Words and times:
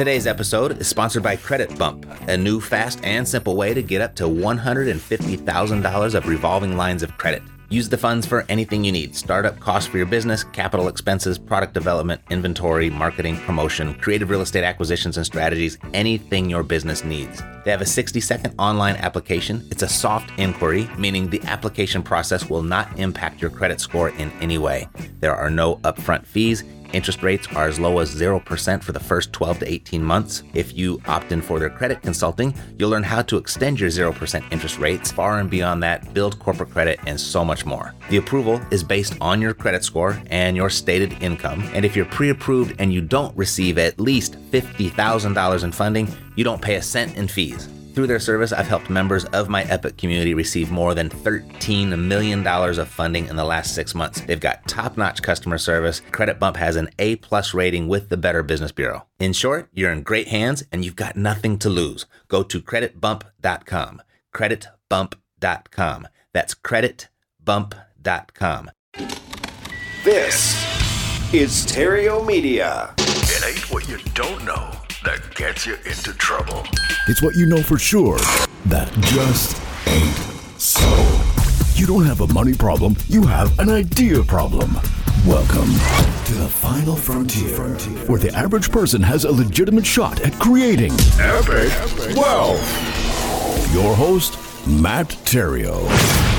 Today's 0.00 0.26
episode 0.26 0.80
is 0.80 0.88
sponsored 0.88 1.22
by 1.22 1.36
Credit 1.36 1.78
Bump, 1.78 2.06
a 2.26 2.34
new 2.34 2.58
fast 2.58 3.04
and 3.04 3.28
simple 3.28 3.54
way 3.54 3.74
to 3.74 3.82
get 3.82 4.00
up 4.00 4.14
to 4.14 4.24
$150,000 4.24 6.14
of 6.14 6.26
revolving 6.26 6.74
lines 6.74 7.02
of 7.02 7.18
credit. 7.18 7.42
Use 7.68 7.86
the 7.86 7.98
funds 7.98 8.26
for 8.26 8.46
anything 8.48 8.82
you 8.82 8.92
need 8.92 9.14
startup 9.14 9.60
costs 9.60 9.90
for 9.90 9.98
your 9.98 10.06
business, 10.06 10.42
capital 10.42 10.88
expenses, 10.88 11.38
product 11.38 11.74
development, 11.74 12.22
inventory, 12.30 12.88
marketing, 12.88 13.36
promotion, 13.40 13.94
creative 13.96 14.30
real 14.30 14.40
estate 14.40 14.64
acquisitions 14.64 15.18
and 15.18 15.26
strategies, 15.26 15.76
anything 15.92 16.48
your 16.48 16.62
business 16.62 17.04
needs. 17.04 17.42
They 17.66 17.70
have 17.70 17.82
a 17.82 17.86
60 17.86 18.22
second 18.22 18.54
online 18.58 18.96
application. 18.96 19.68
It's 19.70 19.82
a 19.82 19.88
soft 19.88 20.32
inquiry, 20.38 20.88
meaning 20.96 21.28
the 21.28 21.42
application 21.42 22.02
process 22.02 22.48
will 22.48 22.62
not 22.62 22.98
impact 22.98 23.42
your 23.42 23.50
credit 23.50 23.82
score 23.82 24.08
in 24.08 24.32
any 24.40 24.56
way. 24.56 24.88
There 25.20 25.36
are 25.36 25.50
no 25.50 25.76
upfront 25.76 26.24
fees 26.24 26.64
Interest 26.92 27.22
rates 27.22 27.46
are 27.54 27.68
as 27.68 27.78
low 27.78 28.00
as 28.00 28.14
0% 28.14 28.82
for 28.82 28.92
the 28.92 29.00
first 29.00 29.32
12 29.32 29.60
to 29.60 29.70
18 29.70 30.02
months. 30.02 30.42
If 30.54 30.76
you 30.76 31.00
opt 31.06 31.30
in 31.30 31.40
for 31.40 31.58
their 31.60 31.70
credit 31.70 32.02
consulting, 32.02 32.54
you'll 32.78 32.90
learn 32.90 33.04
how 33.04 33.22
to 33.22 33.36
extend 33.36 33.78
your 33.78 33.90
0% 33.90 34.52
interest 34.52 34.78
rates 34.78 35.12
far 35.12 35.38
and 35.38 35.48
beyond 35.48 35.82
that, 35.82 36.12
build 36.12 36.38
corporate 36.38 36.70
credit, 36.70 36.98
and 37.06 37.20
so 37.20 37.44
much 37.44 37.64
more. 37.64 37.94
The 38.08 38.16
approval 38.16 38.60
is 38.70 38.82
based 38.82 39.16
on 39.20 39.40
your 39.40 39.54
credit 39.54 39.84
score 39.84 40.20
and 40.30 40.56
your 40.56 40.70
stated 40.70 41.22
income. 41.22 41.62
And 41.74 41.84
if 41.84 41.94
you're 41.94 42.06
pre 42.06 42.30
approved 42.30 42.74
and 42.80 42.92
you 42.92 43.00
don't 43.00 43.36
receive 43.36 43.78
at 43.78 44.00
least 44.00 44.36
$50,000 44.50 45.64
in 45.64 45.72
funding, 45.72 46.08
you 46.34 46.44
don't 46.44 46.62
pay 46.62 46.74
a 46.76 46.82
cent 46.82 47.16
in 47.16 47.28
fees. 47.28 47.68
Through 47.94 48.06
their 48.06 48.20
service, 48.20 48.52
I've 48.52 48.68
helped 48.68 48.88
members 48.88 49.24
of 49.26 49.48
my 49.48 49.64
Epic 49.64 49.96
community 49.96 50.32
receive 50.32 50.70
more 50.70 50.94
than 50.94 51.10
$13 51.10 51.98
million 51.98 52.46
of 52.46 52.88
funding 52.88 53.26
in 53.26 53.34
the 53.34 53.44
last 53.44 53.74
six 53.74 53.96
months. 53.96 54.20
They've 54.20 54.38
got 54.38 54.68
top 54.68 54.96
notch 54.96 55.22
customer 55.22 55.58
service. 55.58 56.00
Credit 56.12 56.38
Bump 56.38 56.56
has 56.56 56.76
an 56.76 56.90
A 57.00 57.16
plus 57.16 57.52
rating 57.52 57.88
with 57.88 58.08
the 58.08 58.16
Better 58.16 58.44
Business 58.44 58.70
Bureau. 58.70 59.06
In 59.18 59.32
short, 59.32 59.68
you're 59.72 59.90
in 59.90 60.02
great 60.02 60.28
hands 60.28 60.62
and 60.70 60.84
you've 60.84 60.94
got 60.94 61.16
nothing 61.16 61.58
to 61.58 61.68
lose. 61.68 62.06
Go 62.28 62.44
to 62.44 62.60
creditbump.com. 62.60 64.02
Creditbump.com. 64.32 66.08
That's 66.32 66.54
creditbump.com. 66.54 68.70
This 70.04 71.34
is 71.34 71.52
Stereo 71.52 72.24
Media. 72.24 72.94
It 72.98 73.44
ain't 73.44 73.72
what 73.72 73.88
you 73.88 73.98
don't 74.14 74.44
know 74.44 74.79
that 75.04 75.34
gets 75.34 75.66
you 75.66 75.74
into 75.86 76.12
trouble. 76.14 76.62
It's 77.08 77.22
what 77.22 77.34
you 77.34 77.46
know 77.46 77.62
for 77.62 77.78
sure 77.78 78.18
that 78.66 78.90
just 79.00 79.60
ain't 79.86 80.14
so. 80.60 80.86
You 81.74 81.86
don't 81.86 82.04
have 82.04 82.20
a 82.20 82.26
money 82.34 82.52
problem, 82.54 82.96
you 83.08 83.22
have 83.22 83.58
an 83.58 83.70
idea 83.70 84.22
problem. 84.22 84.74
Welcome 85.26 85.70
to 86.26 86.34
the 86.34 86.48
final 86.48 86.96
frontier, 86.96 87.56
where 88.08 88.18
the 88.18 88.32
average 88.34 88.70
person 88.70 89.02
has 89.02 89.24
a 89.24 89.32
legitimate 89.32 89.86
shot 89.86 90.20
at 90.20 90.34
creating 90.34 90.92
Epic 91.18 91.72
wealth. 92.16 93.72
your 93.72 93.94
host, 93.94 94.38
Matt 94.66 95.08
Theriault. 95.08 96.29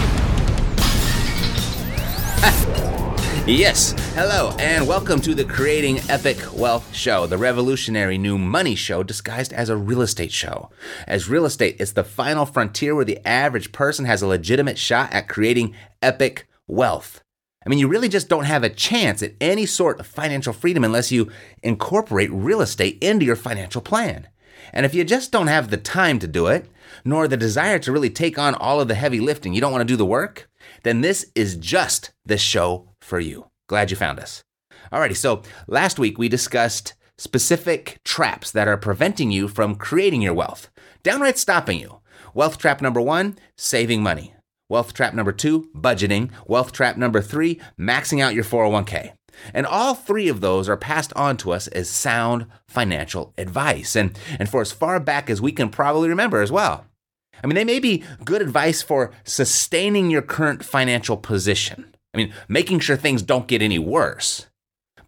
Yes, 3.47 3.95
hello, 4.14 4.56
and 4.59 4.88
welcome 4.88 5.20
to 5.22 5.34
the 5.34 5.44
Creating 5.44 6.00
Epic 6.09 6.38
Wealth 6.53 6.95
Show, 6.95 7.25
the 7.25 7.39
revolutionary 7.39 8.20
new 8.20 8.38
money 8.38 8.75
show 8.75 9.02
disguised 9.02 9.52
as 9.52 9.67
a 9.67 9.75
real 9.75 10.03
estate 10.03 10.31
show. 10.31 10.70
As 11.07 11.28
real 11.28 11.46
estate, 11.46 11.78
it's 11.79 11.94
the 11.94 12.03
final 12.03 12.46
frontier 12.46 12.94
where 12.94 13.03
the 13.03 13.19
average 13.28 13.72
person 13.72 14.06
has 14.06 14.22
a 14.22 14.28
legitimate 14.28 14.78
shot 14.78 15.12
at 15.12 15.28
creating 15.28 15.74
epic 16.03 16.47
wealth. 16.68 17.24
I 17.66 17.69
mean, 17.69 17.79
you 17.79 17.88
really 17.88 18.09
just 18.09 18.29
don't 18.29 18.46
have 18.46 18.63
a 18.63 18.69
chance 18.69 19.24
at 19.24 19.34
any 19.41 19.66
sort 19.66 20.00
of 20.00 20.06
financial 20.06 20.53
freedom 20.53 20.84
unless 20.84 21.12
you 21.12 21.31
incorporate 21.63 22.29
real 22.31 22.62
estate 22.62 23.00
into 23.02 23.25
your 23.25 23.35
financial 23.35 23.81
plan. 23.81 24.28
And 24.72 24.85
if 24.85 24.94
you 24.94 25.03
just 25.03 25.31
don't 25.31 25.47
have 25.47 25.72
the 25.72 25.78
time 25.78 26.19
to 26.19 26.28
do 26.28 26.46
it, 26.46 26.68
nor 27.03 27.28
the 27.28 27.38
desire 27.38 27.79
to 27.79 27.91
really 27.91 28.12
take 28.12 28.38
on 28.38 28.53
all 28.53 28.79
of 28.79 28.88
the 28.88 28.94
heavy 28.94 29.19
lifting, 29.19 29.56
you 29.56 29.62
don't 29.62 29.72
want 29.72 29.81
to 29.81 29.91
do 29.91 29.97
the 29.97 30.06
work, 30.06 30.47
then 30.84 31.02
this 31.02 31.31
is 31.34 31.56
just 31.56 32.12
the 32.23 32.38
show 32.38 32.91
for 33.01 33.19
you. 33.19 33.50
Glad 33.67 33.91
you 33.91 33.97
found 33.97 34.19
us. 34.19 34.44
Alrighty, 34.91 35.16
so 35.16 35.41
last 35.67 36.00
week 36.00 36.17
we 36.17 36.29
discussed 36.29 36.94
specific 37.17 38.00
traps 38.03 38.51
that 38.51 38.67
are 38.67 38.78
preventing 38.78 39.31
you 39.31 39.47
from 39.47 39.75
creating 39.75 40.22
your 40.22 40.34
wealth, 40.34 40.69
downright 41.03 41.38
stopping 41.38 41.79
you. 41.79 42.00
Wealth 42.34 42.57
trap 42.57 42.81
number 42.81 43.01
one, 43.01 43.38
saving 43.57 44.01
money. 44.01 44.34
Wealth 44.69 44.94
trap 44.94 45.13
number 45.13 45.31
two, 45.31 45.69
budgeting. 45.75 46.31
Wealth 46.47 46.72
trap 46.72 46.95
number 46.97 47.22
three, 47.22 47.59
maxing 47.78 48.22
out 48.22 48.34
your 48.34 48.45
401k. 48.45 49.11
And 49.53 49.66
all 49.66 49.94
three 49.94 50.29
of 50.29 50.41
those 50.41 50.69
are 50.69 50.78
passed 50.78 51.11
on 51.13 51.38
to 51.38 51.51
us 51.51 51.67
as 51.67 51.90
sound 51.90 52.45
financial 52.67 53.34
advice. 53.38 53.95
And, 53.95 54.17
and 54.40 54.50
for 54.50 54.61
as 54.61 54.72
far 54.72 55.00
back 55.00 55.29
as 55.29 55.41
we 55.41 55.51
can 55.51 55.69
probably 55.69 56.09
remember 56.09 56.41
as 56.41 56.51
well. 56.51 56.85
I 57.44 57.47
mean, 57.47 57.56
they 57.56 57.66
may 57.66 57.79
be 57.79 58.03
good 58.23 58.41
advice 58.41 58.81
for 58.81 59.11
sustaining 59.23 60.09
your 60.09 60.22
current 60.22 60.63
financial 60.63 61.17
position. 61.17 61.91
I 62.13 62.17
mean, 62.17 62.33
making 62.47 62.79
sure 62.79 62.97
things 62.97 63.22
don't 63.22 63.47
get 63.47 63.61
any 63.61 63.79
worse. 63.79 64.47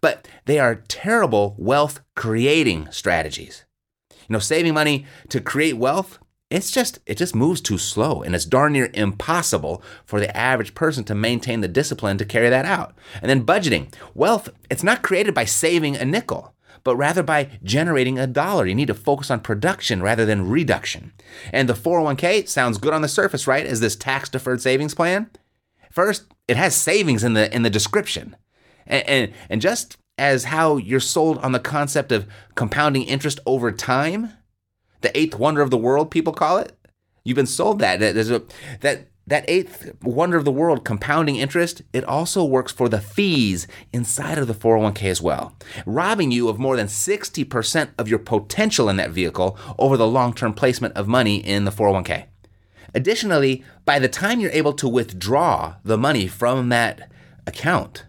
But 0.00 0.28
they 0.44 0.58
are 0.58 0.82
terrible 0.88 1.54
wealth 1.58 2.00
creating 2.14 2.88
strategies. 2.90 3.64
You 4.10 4.34
know, 4.34 4.38
saving 4.38 4.74
money 4.74 5.06
to 5.28 5.40
create 5.40 5.76
wealth, 5.76 6.18
it's 6.50 6.70
just 6.70 6.98
it 7.06 7.16
just 7.16 7.34
moves 7.34 7.60
too 7.60 7.78
slow 7.78 8.22
and 8.22 8.34
it's 8.34 8.44
darn 8.44 8.74
near 8.74 8.90
impossible 8.94 9.82
for 10.04 10.20
the 10.20 10.34
average 10.36 10.74
person 10.74 11.04
to 11.04 11.14
maintain 11.14 11.60
the 11.60 11.68
discipline 11.68 12.18
to 12.18 12.24
carry 12.24 12.48
that 12.50 12.64
out. 12.64 12.94
And 13.20 13.30
then 13.30 13.46
budgeting. 13.46 13.92
Wealth, 14.14 14.50
it's 14.70 14.82
not 14.82 15.02
created 15.02 15.34
by 15.34 15.46
saving 15.46 15.96
a 15.96 16.04
nickel 16.04 16.54
but 16.84 16.96
rather 16.96 17.22
by 17.22 17.48
generating 17.64 18.18
a 18.18 18.26
dollar. 18.26 18.66
You 18.66 18.74
need 18.74 18.88
to 18.88 18.94
focus 18.94 19.30
on 19.30 19.40
production 19.40 20.02
rather 20.02 20.24
than 20.24 20.48
reduction. 20.48 21.12
And 21.50 21.68
the 21.68 21.72
401k 21.72 22.46
sounds 22.46 22.78
good 22.78 22.92
on 22.92 23.02
the 23.02 23.08
surface, 23.08 23.46
right? 23.46 23.66
As 23.66 23.80
this 23.80 23.96
tax 23.96 24.28
deferred 24.28 24.60
savings 24.60 24.94
plan. 24.94 25.30
First, 25.94 26.24
it 26.48 26.56
has 26.56 26.74
savings 26.74 27.22
in 27.22 27.34
the 27.34 27.54
in 27.54 27.62
the 27.62 27.70
description. 27.70 28.34
And, 28.84 29.08
and, 29.08 29.32
and 29.48 29.60
just 29.60 29.96
as 30.18 30.44
how 30.44 30.76
you're 30.76 30.98
sold 30.98 31.38
on 31.38 31.52
the 31.52 31.60
concept 31.60 32.10
of 32.10 32.26
compounding 32.56 33.04
interest 33.04 33.38
over 33.46 33.70
time, 33.70 34.32
the 35.02 35.16
eighth 35.16 35.38
wonder 35.38 35.62
of 35.62 35.70
the 35.70 35.78
world, 35.78 36.10
people 36.10 36.32
call 36.32 36.58
it. 36.58 36.76
You've 37.22 37.36
been 37.36 37.46
sold 37.46 37.78
that. 37.78 38.00
That, 38.00 38.16
there's 38.16 38.32
a, 38.32 38.42
that 38.80 39.06
that 39.28 39.44
eighth 39.46 39.92
wonder 40.02 40.36
of 40.36 40.44
the 40.44 40.50
world, 40.50 40.84
compounding 40.84 41.36
interest, 41.36 41.82
it 41.92 42.02
also 42.02 42.44
works 42.44 42.72
for 42.72 42.88
the 42.88 43.00
fees 43.00 43.68
inside 43.92 44.36
of 44.36 44.48
the 44.48 44.52
401k 44.52 45.04
as 45.04 45.22
well, 45.22 45.56
robbing 45.86 46.32
you 46.32 46.48
of 46.48 46.58
more 46.58 46.76
than 46.76 46.88
60% 46.88 47.90
of 47.96 48.08
your 48.08 48.18
potential 48.18 48.88
in 48.88 48.96
that 48.96 49.12
vehicle 49.12 49.56
over 49.78 49.96
the 49.96 50.08
long 50.08 50.34
term 50.34 50.54
placement 50.54 50.94
of 50.94 51.06
money 51.06 51.36
in 51.36 51.64
the 51.64 51.70
401k. 51.70 52.26
Additionally, 52.94 53.64
by 53.84 53.98
the 53.98 54.08
time 54.08 54.40
you're 54.40 54.50
able 54.52 54.72
to 54.74 54.88
withdraw 54.88 55.74
the 55.82 55.98
money 55.98 56.28
from 56.28 56.68
that 56.68 57.10
account, 57.46 58.04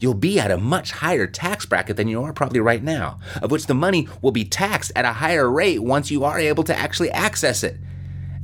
you'll 0.00 0.14
be 0.14 0.38
at 0.38 0.50
a 0.50 0.58
much 0.58 0.90
higher 0.92 1.26
tax 1.26 1.64
bracket 1.64 1.96
than 1.96 2.08
you 2.08 2.22
are 2.22 2.32
probably 2.32 2.60
right 2.60 2.82
now, 2.82 3.18
of 3.40 3.50
which 3.50 3.66
the 3.66 3.74
money 3.74 4.08
will 4.20 4.32
be 4.32 4.44
taxed 4.44 4.92
at 4.96 5.04
a 5.04 5.14
higher 5.14 5.50
rate 5.50 5.82
once 5.82 6.10
you 6.10 6.24
are 6.24 6.38
able 6.38 6.64
to 6.64 6.76
actually 6.76 7.10
access 7.10 7.62
it. 7.62 7.76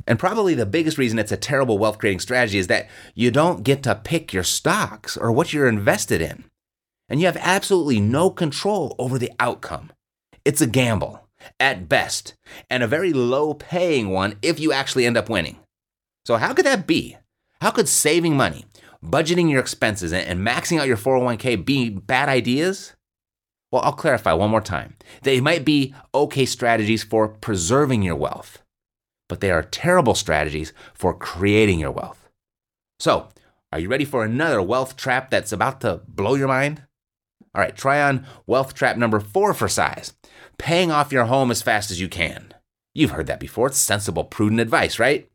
And 0.07 0.19
probably 0.19 0.53
the 0.53 0.65
biggest 0.65 0.97
reason 0.97 1.19
it's 1.19 1.31
a 1.31 1.37
terrible 1.37 1.77
wealth 1.77 1.97
creating 1.97 2.19
strategy 2.19 2.57
is 2.57 2.67
that 2.67 2.89
you 3.13 3.31
don't 3.31 3.63
get 3.63 3.83
to 3.83 3.95
pick 3.95 4.33
your 4.33 4.43
stocks 4.43 5.15
or 5.15 5.31
what 5.31 5.53
you're 5.53 5.67
invested 5.67 6.21
in. 6.21 6.45
And 7.09 7.19
you 7.19 7.25
have 7.25 7.37
absolutely 7.39 7.99
no 7.99 8.29
control 8.29 8.95
over 8.97 9.19
the 9.19 9.31
outcome. 9.39 9.91
It's 10.43 10.61
a 10.61 10.67
gamble, 10.67 11.27
at 11.59 11.87
best, 11.87 12.33
and 12.69 12.83
a 12.83 12.87
very 12.87 13.13
low 13.13 13.53
paying 13.53 14.09
one 14.09 14.37
if 14.41 14.59
you 14.59 14.73
actually 14.73 15.05
end 15.05 15.17
up 15.17 15.29
winning. 15.29 15.59
So, 16.25 16.37
how 16.37 16.53
could 16.53 16.65
that 16.65 16.87
be? 16.87 17.17
How 17.61 17.71
could 17.71 17.87
saving 17.87 18.35
money, 18.35 18.65
budgeting 19.03 19.49
your 19.49 19.59
expenses, 19.59 20.13
and 20.13 20.45
maxing 20.45 20.79
out 20.79 20.87
your 20.87 20.97
401k 20.97 21.65
be 21.65 21.89
bad 21.89 22.29
ideas? 22.29 22.93
Well, 23.71 23.81
I'll 23.81 23.93
clarify 23.93 24.33
one 24.33 24.51
more 24.51 24.61
time. 24.61 24.95
They 25.23 25.41
might 25.41 25.65
be 25.65 25.95
okay 26.13 26.45
strategies 26.45 27.03
for 27.03 27.27
preserving 27.27 28.03
your 28.03 28.15
wealth 28.15 28.63
but 29.33 29.39
they 29.39 29.49
are 29.49 29.63
terrible 29.63 30.13
strategies 30.13 30.73
for 30.93 31.11
creating 31.11 31.79
your 31.79 31.89
wealth. 31.89 32.29
So, 32.99 33.29
are 33.71 33.79
you 33.79 33.89
ready 33.89 34.05
for 34.05 34.23
another 34.23 34.61
wealth 34.61 34.95
trap 34.95 35.31
that's 35.31 35.51
about 35.51 35.81
to 35.81 36.01
blow 36.07 36.35
your 36.35 36.47
mind? 36.47 36.83
All 37.55 37.61
right, 37.63 37.75
try 37.75 37.99
on 37.99 38.27
wealth 38.45 38.75
trap 38.75 38.95
number 38.95 39.19
four 39.19 39.55
for 39.55 39.67
size 39.67 40.13
paying 40.59 40.91
off 40.91 41.11
your 41.11 41.25
home 41.25 41.49
as 41.49 41.63
fast 41.63 41.89
as 41.89 41.99
you 41.99 42.07
can. 42.07 42.53
You've 42.93 43.09
heard 43.09 43.25
that 43.25 43.39
before. 43.39 43.65
It's 43.65 43.77
sensible, 43.79 44.23
prudent 44.23 44.61
advice, 44.61 44.99
right? 44.99 45.27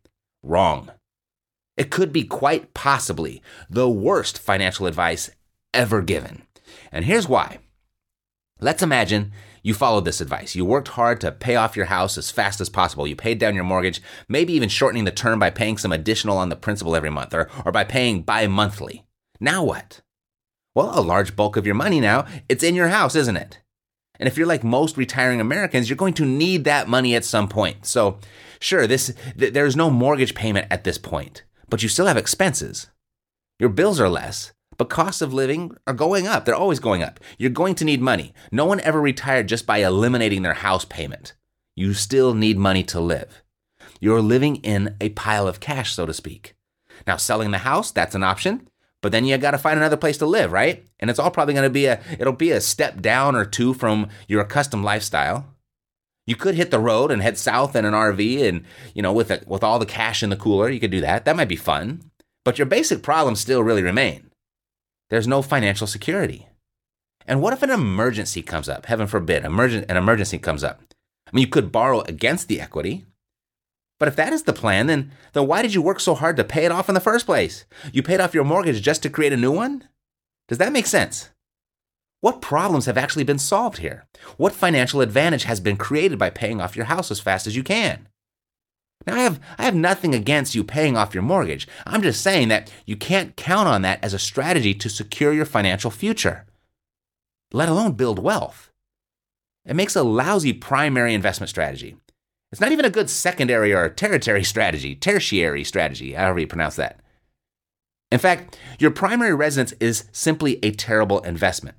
Wrong. 0.43 0.91
It 1.77 1.91
could 1.91 2.13
be 2.13 2.25
quite 2.25 2.75
possibly 2.75 3.43
the 3.71 3.89
worst 3.89 4.39
financial 4.39 4.87
advice 4.87 5.31
ever 5.73 6.03
given. 6.03 6.43
And 6.91 7.05
here's 7.05 7.29
why. 7.29 7.59
Let's 8.61 8.83
imagine 8.83 9.33
you 9.63 9.75
followed 9.75 10.05
this 10.05 10.21
advice. 10.21 10.57
You 10.57 10.65
worked 10.65 10.89
hard 10.89 11.21
to 11.21 11.31
pay 11.31 11.57
off 11.57 11.77
your 11.77 11.87
house 11.87 12.19
as 12.19 12.31
fast 12.31 12.61
as 12.61 12.69
possible. 12.69 13.07
You 13.07 13.15
paid 13.15 13.39
down 13.39 13.55
your 13.55 13.65
mortgage, 13.65 14.03
maybe 14.29 14.53
even 14.55 14.69
shortening 14.69 15.05
the 15.05 15.13
term 15.13 15.39
by 15.39 15.51
paying 15.51 15.79
some 15.79 15.93
additional 15.93 16.39
on 16.39 16.49
the 16.49 16.57
principal 16.57 16.97
every 16.97 17.11
month 17.11 17.35
or, 17.35 17.49
or 17.65 17.71
by 17.71 17.85
paying 17.85 18.23
bi 18.23 18.47
monthly. 18.47 19.05
Now 19.39 19.63
what? 19.63 20.01
Well, 20.75 20.99
a 20.99 21.01
large 21.01 21.37
bulk 21.37 21.57
of 21.57 21.67
your 21.67 21.75
money 21.75 22.01
now, 22.01 22.27
it's 22.49 22.65
in 22.65 22.75
your 22.75 22.89
house, 22.89 23.15
isn't 23.15 23.37
it? 23.37 23.61
And 24.19 24.27
if 24.27 24.37
you're 24.37 24.47
like 24.47 24.65
most 24.65 24.97
retiring 24.97 25.41
Americans, 25.41 25.89
you're 25.89 25.97
going 25.97 26.15
to 26.15 26.25
need 26.25 26.65
that 26.65 26.89
money 26.89 27.15
at 27.15 27.25
some 27.25 27.49
point. 27.49 27.87
So, 27.87 28.19
sure, 28.61 28.87
this 28.87 29.13
th- 29.39 29.53
there's 29.53 29.77
no 29.77 29.91
mortgage 29.91 30.35
payment 30.35 30.67
at 30.71 30.85
this 30.85 30.99
point, 30.99 31.45
but 31.69 31.83
you 31.83 31.89
still 31.89 32.07
have 32.07 32.17
expenses. 32.17 32.89
Your 33.59 33.71
bills 33.71 34.01
are 34.01 34.09
less, 34.09 34.53
but 34.77 34.89
costs 34.89 35.21
of 35.21 35.35
living 35.35 35.77
are 35.87 35.95
going 35.95 36.27
up. 36.27 36.45
They're 36.45 36.55
always 36.55 36.81
going 36.81 37.03
up. 37.03 37.21
You're 37.39 37.51
going 37.51 37.75
to 37.77 37.85
need 37.85 38.01
money. 38.01 38.33
No 38.53 38.65
one 38.65 38.81
ever 38.81 39.01
retired 39.01 39.49
just 39.49 39.67
by 39.67 39.79
eliminating 39.79 40.43
their 40.43 40.55
house 40.55 40.85
payment. 40.85 41.35
You 41.75 41.95
still 41.95 42.35
need 42.35 42.59
money 42.59 42.85
to 42.85 43.01
live. 43.01 43.43
You're 44.01 44.23
living 44.23 44.57
in 44.57 44.97
a 45.01 45.11
pile 45.11 45.49
of 45.49 45.61
cash, 45.61 45.93
so 45.95 46.07
to 46.07 46.15
speak. 46.15 46.55
Now, 47.07 47.17
selling 47.17 47.51
the 47.51 47.59
house, 47.59 47.91
that's 47.91 48.15
an 48.15 48.23
option. 48.23 48.69
But 49.01 49.13
then 49.13 49.25
you 49.25 49.37
got 49.39 49.53
to 49.53 49.59
find 49.59 49.79
another 49.79 49.97
place 49.97 50.19
to 50.19 50.27
live, 50.27 50.53
right? 50.53 50.85
And 50.99 51.09
it's 51.09 51.19
all 51.19 51.31
probably 51.31 51.55
going 51.55 51.65
to 51.65 51.71
be 51.71 51.87
a 51.87 52.01
it'll 52.19 52.33
be 52.33 52.51
a 52.51 52.61
step 52.61 53.01
down 53.01 53.37
or 53.37 53.45
two 53.45 53.75
from 53.75 54.09
your 54.27 54.43
accustomed 54.43 54.85
lifestyle. 54.85 55.47
You 56.29 56.37
could 56.37 56.57
hit 56.57 56.71
the 56.71 56.79
road 56.79 57.11
and 57.11 57.23
head 57.23 57.39
south 57.39 57.75
in 57.75 57.87
an 57.87 57.95
RV 57.95 58.47
and, 58.47 58.67
you 58.93 59.01
know, 59.01 59.15
with 59.15 59.31
a, 59.31 59.43
with 59.47 59.65
all 59.65 59.79
the 59.79 59.87
cash 59.87 60.23
in 60.23 60.29
the 60.29 60.37
cooler, 60.37 60.69
you 60.69 60.79
could 60.79 60.91
do 60.91 61.01
that. 61.01 61.25
That 61.25 61.37
might 61.37 61.49
be 61.49 61.57
fun. 61.57 62.11
But 62.45 62.59
your 62.59 62.67
basic 62.67 63.03
problems 63.03 63.41
still 63.41 63.65
really 63.65 63.83
remain. 63.83 64.31
There's 65.09 65.27
no 65.27 65.41
financial 65.41 65.87
security. 65.87 66.47
And 67.27 67.41
what 67.41 67.55
if 67.55 67.63
an 67.63 67.71
emergency 67.71 68.43
comes 68.43 68.69
up? 68.69 68.85
Heaven 68.85 69.07
forbid, 69.07 69.43
emergent, 69.43 69.87
an 69.89 69.97
emergency 69.97 70.39
comes 70.39 70.63
up. 70.63 70.83
I 71.27 71.31
mean, 71.35 71.41
you 71.41 71.49
could 71.49 71.73
borrow 71.73 72.03
against 72.03 72.49
the 72.49 72.61
equity, 72.61 73.07
but 73.99 74.09
if 74.09 74.17
that 74.17 74.35
is 74.35 74.43
the 74.43 74.53
plan, 74.53 74.87
then, 74.87 75.13
then 75.33 75.47
why 75.47 75.63
did 75.63 75.73
you 75.73 75.81
work 75.81 75.99
so 75.99 76.15
hard 76.15 76.37
to 76.37 76.45
pay 76.45 76.67
it 76.67 76.73
off 76.73 76.91
in 76.91 76.95
the 76.95 77.01
first 77.01 77.25
place? 77.25 77.65
You 77.91 78.03
paid 78.03 78.21
off 78.21 78.35
your 78.35 78.45
mortgage 78.45 78.83
just 78.83 79.03
to 79.05 79.09
create 79.09 79.33
a 79.33 79.37
new 79.39 79.53
one? 79.53 79.89
Does 80.47 80.59
that 80.59 80.73
make 80.73 80.87
sense? 80.87 81.31
What 82.21 82.43
problems 82.43 82.87
have 82.87 82.99
actually 82.99 83.25
been 83.25 83.39
solved 83.39 83.79
here? 83.79 84.07
What 84.37 84.53
financial 84.53 85.01
advantage 85.01 85.45
has 85.45 85.61
been 85.61 85.77
created 85.77 86.19
by 86.19 86.31
paying 86.31 86.61
off 86.61 86.75
your 86.75 86.87
house 86.87 87.11
as 87.11 87.21
fast 87.21 87.47
as 87.47 87.55
you 87.55 87.63
can? 87.63 88.09
Now, 89.07 89.15
I 89.15 89.21
have, 89.21 89.41
I 89.57 89.65
have 89.65 89.77
nothing 89.77 90.15
against 90.15 90.55
you 90.55 90.65
paying 90.65 90.97
off 90.97 91.15
your 91.15 91.23
mortgage. 91.23 91.69
I'm 91.87 92.03
just 92.03 92.21
saying 92.21 92.49
that 92.49 92.73
you 92.85 92.97
can't 92.97 93.37
count 93.37 93.69
on 93.69 93.83
that 93.83 94.03
as 94.03 94.15
a 94.15 94.19
strategy 94.19 94.75
to 94.75 94.91
secure 94.91 95.33
your 95.33 95.45
financial 95.45 95.93
future, 95.93 96.45
let 97.53 97.69
alone 97.69 97.93
build 97.93 98.19
wealth. 98.19 98.71
It 99.65 99.77
makes 99.77 99.95
a 99.95 100.03
lousy 100.03 100.53
primary 100.53 101.15
investment 101.15 101.51
strategy. 101.51 101.97
It's 102.51 102.61
not 102.61 102.73
even 102.73 102.85
a 102.85 102.91
good 102.91 103.11
secondary 103.11 103.73
or 103.73 103.89
tertiary 103.89 104.43
strategy, 104.43 104.97
tertiary 104.97 105.63
strategy, 105.63 106.15
however 106.15 106.41
you 106.41 106.47
pronounce 106.49 106.77
that. 106.77 106.99
In 108.11 108.19
fact, 108.19 108.59
your 108.79 108.91
primary 108.91 109.35
residence 109.35 109.73
is 109.79 110.09
simply 110.11 110.59
a 110.65 110.73
terrible 110.73 111.21
investment. 111.21 111.77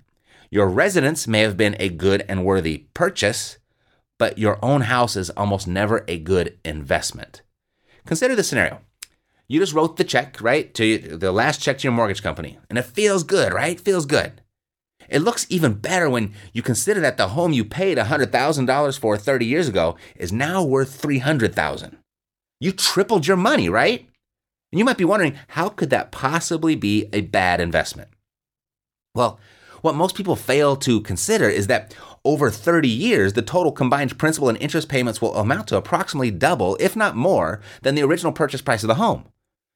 Your 0.51 0.67
residence 0.67 1.27
may 1.27 1.41
have 1.41 1.57
been 1.57 1.75
a 1.79 1.89
good 1.89 2.25
and 2.27 2.43
worthy 2.43 2.85
purchase, 2.93 3.57
but 4.17 4.37
your 4.37 4.57
own 4.63 4.81
house 4.81 5.15
is 5.15 5.29
almost 5.31 5.67
never 5.67 6.03
a 6.07 6.17
good 6.17 6.57
investment. 6.65 7.43
Consider 8.05 8.35
the 8.35 8.43
scenario. 8.43 8.81
You 9.47 9.59
just 9.59 9.73
wrote 9.73 9.97
the 9.97 10.03
check, 10.03 10.41
right, 10.41 10.73
to 10.75 11.17
the 11.17 11.31
last 11.31 11.61
check 11.61 11.79
to 11.79 11.83
your 11.83 11.93
mortgage 11.93 12.23
company, 12.23 12.57
and 12.69 12.77
it 12.77 12.85
feels 12.85 13.23
good, 13.23 13.53
right? 13.53 13.79
Feels 13.79 14.05
good. 14.05 14.41
It 15.07 15.19
looks 15.19 15.47
even 15.49 15.73
better 15.73 16.09
when 16.09 16.33
you 16.53 16.61
consider 16.61 16.99
that 17.01 17.17
the 17.17 17.29
home 17.29 17.51
you 17.51 17.65
paid 17.65 17.97
$100,000 17.97 18.99
for 18.99 19.17
30 19.17 19.45
years 19.45 19.67
ago 19.67 19.95
is 20.15 20.31
now 20.31 20.63
worth 20.63 20.93
300,000. 20.99 21.97
You 22.59 22.71
tripled 22.71 23.25
your 23.25 23.37
money, 23.37 23.69
right? 23.69 24.07
And 24.71 24.77
you 24.77 24.85
might 24.85 24.97
be 24.97 25.05
wondering, 25.05 25.37
how 25.49 25.69
could 25.69 25.89
that 25.89 26.11
possibly 26.11 26.75
be 26.75 27.07
a 27.11 27.21
bad 27.21 27.59
investment? 27.59 28.09
Well, 29.15 29.39
what 29.81 29.95
most 29.95 30.15
people 30.15 30.35
fail 30.35 30.75
to 30.77 31.01
consider 31.01 31.49
is 31.49 31.67
that 31.67 31.95
over 32.25 32.49
30 32.49 32.87
years, 32.87 33.33
the 33.33 33.41
total 33.41 33.71
combined 33.71 34.17
principal 34.17 34.49
and 34.49 34.57
interest 34.57 34.89
payments 34.89 35.21
will 35.21 35.35
amount 35.35 35.67
to 35.67 35.77
approximately 35.77 36.31
double, 36.31 36.77
if 36.79 36.95
not 36.95 37.15
more, 37.15 37.61
than 37.81 37.95
the 37.95 38.03
original 38.03 38.31
purchase 38.31 38.61
price 38.61 38.83
of 38.83 38.87
the 38.87 38.95
home. 38.95 39.25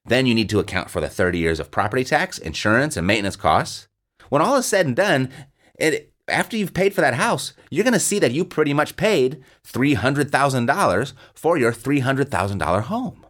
Then 0.05 0.25
you 0.25 0.35
need 0.35 0.49
to 0.49 0.59
account 0.59 0.89
for 0.89 0.99
the 0.99 1.09
30 1.09 1.37
years 1.37 1.59
of 1.59 1.71
property 1.71 2.03
tax, 2.03 2.37
insurance, 2.37 2.97
and 2.97 3.07
maintenance 3.07 3.37
costs. 3.37 3.87
When 4.29 4.41
all 4.41 4.57
is 4.57 4.65
said 4.65 4.85
and 4.85 4.95
done, 4.95 5.29
it, 5.79 6.13
after 6.27 6.57
you've 6.57 6.73
paid 6.73 6.93
for 6.93 7.01
that 7.01 7.13
house, 7.13 7.53
you're 7.69 7.83
going 7.83 7.93
to 7.93 7.99
see 7.99 8.19
that 8.19 8.31
you 8.31 8.43
pretty 8.45 8.73
much 8.73 8.97
paid 8.97 9.43
$300,000 9.65 11.13
for 11.33 11.57
your 11.57 11.71
$300,000 11.71 12.81
home. 12.83 13.25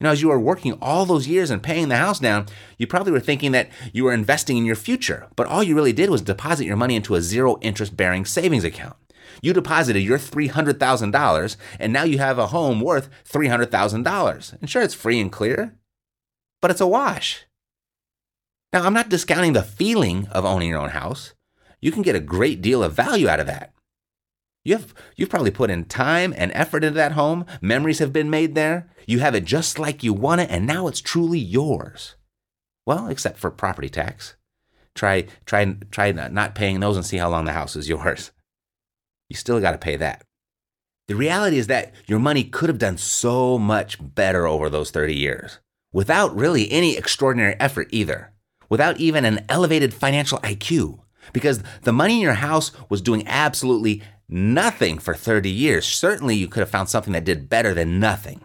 You 0.00 0.04
know, 0.04 0.12
as 0.12 0.22
you 0.22 0.28
were 0.28 0.40
working 0.40 0.72
all 0.80 1.04
those 1.04 1.28
years 1.28 1.50
and 1.50 1.62
paying 1.62 1.90
the 1.90 1.96
house 1.96 2.18
down, 2.18 2.46
you 2.78 2.86
probably 2.86 3.12
were 3.12 3.20
thinking 3.20 3.52
that 3.52 3.68
you 3.92 4.04
were 4.04 4.14
investing 4.14 4.56
in 4.56 4.64
your 4.64 4.76
future, 4.76 5.28
but 5.36 5.46
all 5.46 5.62
you 5.62 5.74
really 5.74 5.92
did 5.92 6.08
was 6.08 6.22
deposit 6.22 6.64
your 6.64 6.76
money 6.76 6.96
into 6.96 7.14
a 7.14 7.20
zero 7.20 7.58
interest 7.60 7.98
bearing 7.98 8.24
savings 8.24 8.64
account. 8.64 8.96
You 9.42 9.52
deposited 9.52 10.00
your 10.00 10.18
$300,000 10.18 11.56
and 11.78 11.92
now 11.92 12.04
you 12.04 12.16
have 12.16 12.38
a 12.38 12.46
home 12.46 12.80
worth 12.80 13.10
$300,000. 13.30 14.60
And 14.60 14.70
sure, 14.70 14.82
it's 14.82 14.94
free 14.94 15.20
and 15.20 15.30
clear, 15.30 15.76
but 16.62 16.70
it's 16.70 16.80
a 16.80 16.86
wash. 16.86 17.44
Now, 18.72 18.86
I'm 18.86 18.94
not 18.94 19.08
discounting 19.10 19.52
the 19.52 19.62
feeling 19.62 20.28
of 20.28 20.46
owning 20.46 20.70
your 20.70 20.78
own 20.78 20.90
house. 20.90 21.34
You 21.80 21.92
can 21.92 22.02
get 22.02 22.16
a 22.16 22.20
great 22.20 22.62
deal 22.62 22.82
of 22.82 22.94
value 22.94 23.28
out 23.28 23.40
of 23.40 23.46
that. 23.46 23.74
You 24.64 24.76
have, 24.76 24.94
you've 25.16 25.30
probably 25.30 25.50
put 25.50 25.70
in 25.70 25.84
time 25.84 26.34
and 26.36 26.52
effort 26.54 26.84
into 26.84 26.96
that 26.96 27.12
home. 27.12 27.46
Memories 27.60 27.98
have 27.98 28.12
been 28.12 28.28
made 28.28 28.54
there. 28.54 28.90
You 29.06 29.20
have 29.20 29.34
it 29.34 29.44
just 29.44 29.78
like 29.78 30.02
you 30.02 30.12
want 30.12 30.42
it, 30.42 30.50
and 30.50 30.66
now 30.66 30.86
it's 30.86 31.00
truly 31.00 31.38
yours. 31.38 32.16
Well, 32.86 33.08
except 33.08 33.38
for 33.38 33.50
property 33.50 33.88
tax. 33.88 34.36
Try, 34.94 35.26
try, 35.46 35.76
try 35.90 36.12
not 36.12 36.54
paying 36.54 36.80
those 36.80 36.96
and 36.96 37.06
see 37.06 37.16
how 37.16 37.30
long 37.30 37.44
the 37.44 37.52
house 37.52 37.76
is 37.76 37.88
yours. 37.88 38.32
You 39.28 39.36
still 39.36 39.60
got 39.60 39.72
to 39.72 39.78
pay 39.78 39.96
that. 39.96 40.24
The 41.08 41.16
reality 41.16 41.58
is 41.58 41.68
that 41.68 41.92
your 42.06 42.18
money 42.18 42.44
could 42.44 42.68
have 42.68 42.78
done 42.78 42.98
so 42.98 43.58
much 43.58 43.96
better 44.00 44.46
over 44.46 44.68
those 44.68 44.90
30 44.90 45.14
years 45.14 45.58
without 45.92 46.36
really 46.36 46.70
any 46.70 46.96
extraordinary 46.96 47.56
effort 47.58 47.88
either 47.90 48.32
without 48.70 48.98
even 48.98 49.26
an 49.26 49.44
elevated 49.50 49.92
financial 49.92 50.38
IQ 50.38 51.00
because 51.34 51.62
the 51.82 51.92
money 51.92 52.14
in 52.14 52.20
your 52.20 52.34
house 52.34 52.72
was 52.88 53.02
doing 53.02 53.26
absolutely 53.26 54.02
nothing 54.30 54.98
for 54.98 55.14
30 55.14 55.50
years. 55.50 55.86
Certainly, 55.86 56.36
you 56.36 56.48
could 56.48 56.60
have 56.60 56.70
found 56.70 56.88
something 56.88 57.12
that 57.12 57.24
did 57.24 57.48
better 57.48 57.74
than 57.74 58.00
nothing. 58.00 58.42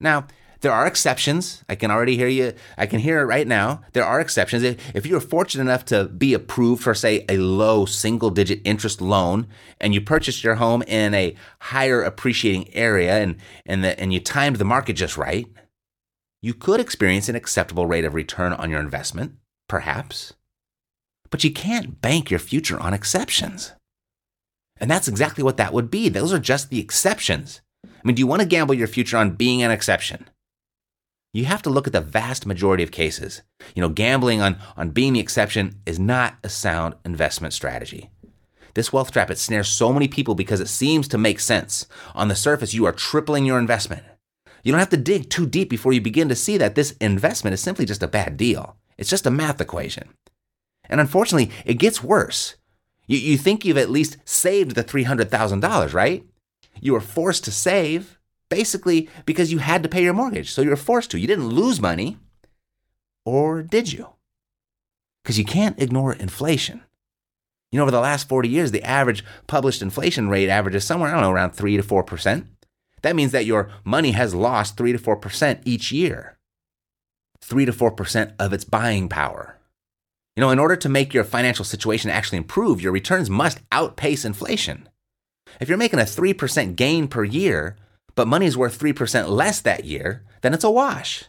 Now, 0.00 0.26
there 0.60 0.72
are 0.72 0.86
exceptions. 0.86 1.64
I 1.68 1.76
can 1.76 1.90
already 1.90 2.16
hear 2.16 2.28
you. 2.28 2.52
I 2.76 2.86
can 2.86 2.98
hear 2.98 3.20
it 3.20 3.26
right 3.26 3.46
now. 3.46 3.82
There 3.92 4.04
are 4.04 4.20
exceptions. 4.20 4.64
If 4.64 5.06
you're 5.06 5.20
fortunate 5.20 5.62
enough 5.62 5.84
to 5.86 6.06
be 6.06 6.34
approved 6.34 6.82
for, 6.82 6.94
say, 6.94 7.24
a 7.28 7.36
low 7.36 7.84
single 7.84 8.30
digit 8.30 8.60
interest 8.64 9.00
loan 9.00 9.46
and 9.80 9.94
you 9.94 10.00
purchased 10.00 10.42
your 10.42 10.56
home 10.56 10.82
in 10.82 11.14
a 11.14 11.36
higher 11.60 12.02
appreciating 12.02 12.74
area 12.74 13.18
and, 13.18 13.36
and, 13.66 13.84
the, 13.84 13.98
and 14.00 14.12
you 14.12 14.18
timed 14.18 14.56
the 14.56 14.64
market 14.64 14.94
just 14.94 15.16
right, 15.16 15.46
you 16.42 16.54
could 16.54 16.80
experience 16.80 17.28
an 17.28 17.36
acceptable 17.36 17.86
rate 17.86 18.04
of 18.04 18.14
return 18.14 18.52
on 18.52 18.70
your 18.70 18.80
investment, 18.80 19.34
perhaps. 19.68 20.34
But 21.30 21.44
you 21.44 21.52
can't 21.52 22.00
bank 22.00 22.30
your 22.30 22.40
future 22.40 22.80
on 22.80 22.94
exceptions. 22.94 23.72
And 24.80 24.90
that's 24.90 25.08
exactly 25.08 25.44
what 25.44 25.56
that 25.56 25.72
would 25.72 25.90
be. 25.90 26.08
Those 26.08 26.32
are 26.32 26.38
just 26.38 26.70
the 26.70 26.80
exceptions. 26.80 27.60
I 27.84 27.88
mean, 28.04 28.14
do 28.14 28.20
you 28.20 28.26
want 28.26 28.42
to 28.42 28.48
gamble 28.48 28.74
your 28.74 28.86
future 28.86 29.16
on 29.16 29.32
being 29.32 29.62
an 29.62 29.70
exception? 29.70 30.28
You 31.32 31.44
have 31.44 31.62
to 31.62 31.70
look 31.70 31.86
at 31.86 31.92
the 31.92 32.00
vast 32.00 32.46
majority 32.46 32.82
of 32.82 32.90
cases. 32.90 33.42
You 33.74 33.82
know, 33.82 33.88
gambling 33.88 34.40
on, 34.40 34.56
on 34.76 34.90
being 34.90 35.12
the 35.12 35.20
exception 35.20 35.80
is 35.84 35.98
not 35.98 36.36
a 36.42 36.48
sound 36.48 36.94
investment 37.04 37.52
strategy. 37.52 38.10
This 38.74 38.92
wealth 38.92 39.12
trap, 39.12 39.30
it 39.30 39.38
snares 39.38 39.68
so 39.68 39.92
many 39.92 40.08
people 40.08 40.34
because 40.34 40.60
it 40.60 40.68
seems 40.68 41.08
to 41.08 41.18
make 41.18 41.40
sense. 41.40 41.86
On 42.14 42.28
the 42.28 42.36
surface, 42.36 42.74
you 42.74 42.84
are 42.86 42.92
tripling 42.92 43.44
your 43.44 43.58
investment. 43.58 44.04
You 44.62 44.72
don't 44.72 44.78
have 44.78 44.90
to 44.90 44.96
dig 44.96 45.30
too 45.30 45.46
deep 45.46 45.68
before 45.68 45.92
you 45.92 46.00
begin 46.00 46.28
to 46.28 46.34
see 46.34 46.56
that 46.58 46.74
this 46.74 46.92
investment 47.00 47.54
is 47.54 47.60
simply 47.60 47.84
just 47.84 48.02
a 48.02 48.08
bad 48.08 48.36
deal. 48.36 48.76
It's 48.96 49.10
just 49.10 49.26
a 49.26 49.30
math 49.30 49.60
equation. 49.60 50.10
And 50.88 51.00
unfortunately, 51.00 51.50
it 51.64 51.74
gets 51.74 52.02
worse. 52.02 52.56
You, 53.08 53.18
you 53.18 53.36
think 53.36 53.64
you've 53.64 53.76
at 53.78 53.90
least 53.90 54.18
saved 54.24 54.76
the 54.76 54.84
$300,000, 54.84 55.92
right? 55.92 56.24
You 56.80 56.92
were 56.92 57.00
forced 57.00 57.44
to 57.44 57.50
save 57.50 58.18
basically 58.48 59.08
because 59.26 59.50
you 59.50 59.58
had 59.58 59.82
to 59.82 59.88
pay 59.88 60.02
your 60.02 60.14
mortgage. 60.14 60.52
So 60.52 60.62
you 60.62 60.70
were 60.70 60.76
forced 60.76 61.10
to. 61.10 61.18
You 61.18 61.26
didn't 61.26 61.48
lose 61.48 61.80
money. 61.80 62.18
Or 63.24 63.62
did 63.62 63.92
you? 63.92 64.10
Because 65.22 65.38
you 65.38 65.44
can't 65.44 65.80
ignore 65.80 66.12
inflation. 66.12 66.82
You 67.70 67.76
know, 67.76 67.82
over 67.82 67.90
the 67.90 68.00
last 68.00 68.28
40 68.28 68.48
years, 68.48 68.70
the 68.70 68.82
average 68.82 69.24
published 69.46 69.82
inflation 69.82 70.30
rate 70.30 70.48
averages 70.48 70.84
somewhere, 70.84 71.10
I 71.10 71.12
don't 71.12 71.22
know, 71.22 71.32
around 71.32 71.50
3 71.50 71.76
to 71.76 71.82
4%. 71.82 72.46
That 73.02 73.14
means 73.14 73.32
that 73.32 73.44
your 73.44 73.70
money 73.84 74.12
has 74.12 74.34
lost 74.34 74.76
3 74.78 74.92
to 74.92 74.98
4% 74.98 75.60
each 75.64 75.92
year. 75.92 76.38
3 77.42 77.66
to 77.66 77.72
4% 77.72 78.32
of 78.38 78.52
its 78.52 78.64
buying 78.64 79.08
power. 79.08 79.57
You 80.38 80.42
know, 80.42 80.50
in 80.50 80.60
order 80.60 80.76
to 80.76 80.88
make 80.88 81.12
your 81.12 81.24
financial 81.24 81.64
situation 81.64 82.12
actually 82.12 82.38
improve, 82.38 82.80
your 82.80 82.92
returns 82.92 83.28
must 83.28 83.58
outpace 83.72 84.24
inflation. 84.24 84.88
If 85.60 85.68
you're 85.68 85.76
making 85.76 85.98
a 85.98 86.04
3% 86.04 86.76
gain 86.76 87.08
per 87.08 87.24
year, 87.24 87.74
but 88.14 88.28
money's 88.28 88.56
worth 88.56 88.78
3% 88.78 89.28
less 89.30 89.60
that 89.62 89.84
year, 89.84 90.24
then 90.42 90.54
it's 90.54 90.62
a 90.62 90.70
wash. 90.70 91.24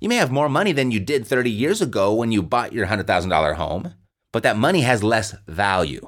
You 0.00 0.10
may 0.10 0.16
have 0.16 0.30
more 0.30 0.50
money 0.50 0.72
than 0.72 0.90
you 0.90 1.00
did 1.00 1.26
30 1.26 1.50
years 1.50 1.80
ago 1.80 2.12
when 2.12 2.30
you 2.30 2.42
bought 2.42 2.74
your 2.74 2.88
$100,000 2.88 3.54
home, 3.54 3.94
but 4.34 4.42
that 4.42 4.58
money 4.58 4.82
has 4.82 5.02
less 5.02 5.34
value. 5.46 6.06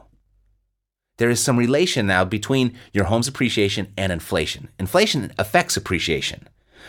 There 1.17 1.31
is 1.31 1.43
some 1.43 1.57
relation 1.57 2.09
now 2.09 2.27
between 2.27 2.77
your 2.93 3.05
home's 3.05 3.29
appreciation 3.29 3.91
and 3.97 4.13
inflation. 4.13 4.69
Inflation 4.79 5.33
affects 5.39 5.79
appreciation, 5.79 6.47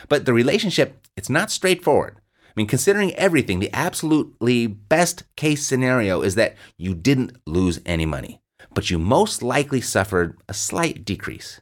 but 0.10 0.26
the 0.26 0.34
relationship, 0.34 1.08
it's 1.16 1.30
not 1.30 1.50
straightforward. 1.50 2.18
I 2.56 2.60
mean, 2.60 2.68
considering 2.68 3.16
everything, 3.16 3.60
the 3.60 3.74
absolutely 3.74 4.68
best 4.68 5.24
case 5.36 5.66
scenario 5.66 6.22
is 6.22 6.36
that 6.36 6.56
you 6.78 6.94
didn't 6.94 7.36
lose 7.48 7.82
any 7.84 8.06
money, 8.06 8.42
but 8.76 8.92
you 8.92 9.00
most 9.00 9.42
likely 9.42 9.82
suffered 9.82 10.38
a 10.48 10.54
slight 10.54 11.04
decrease. 11.04 11.62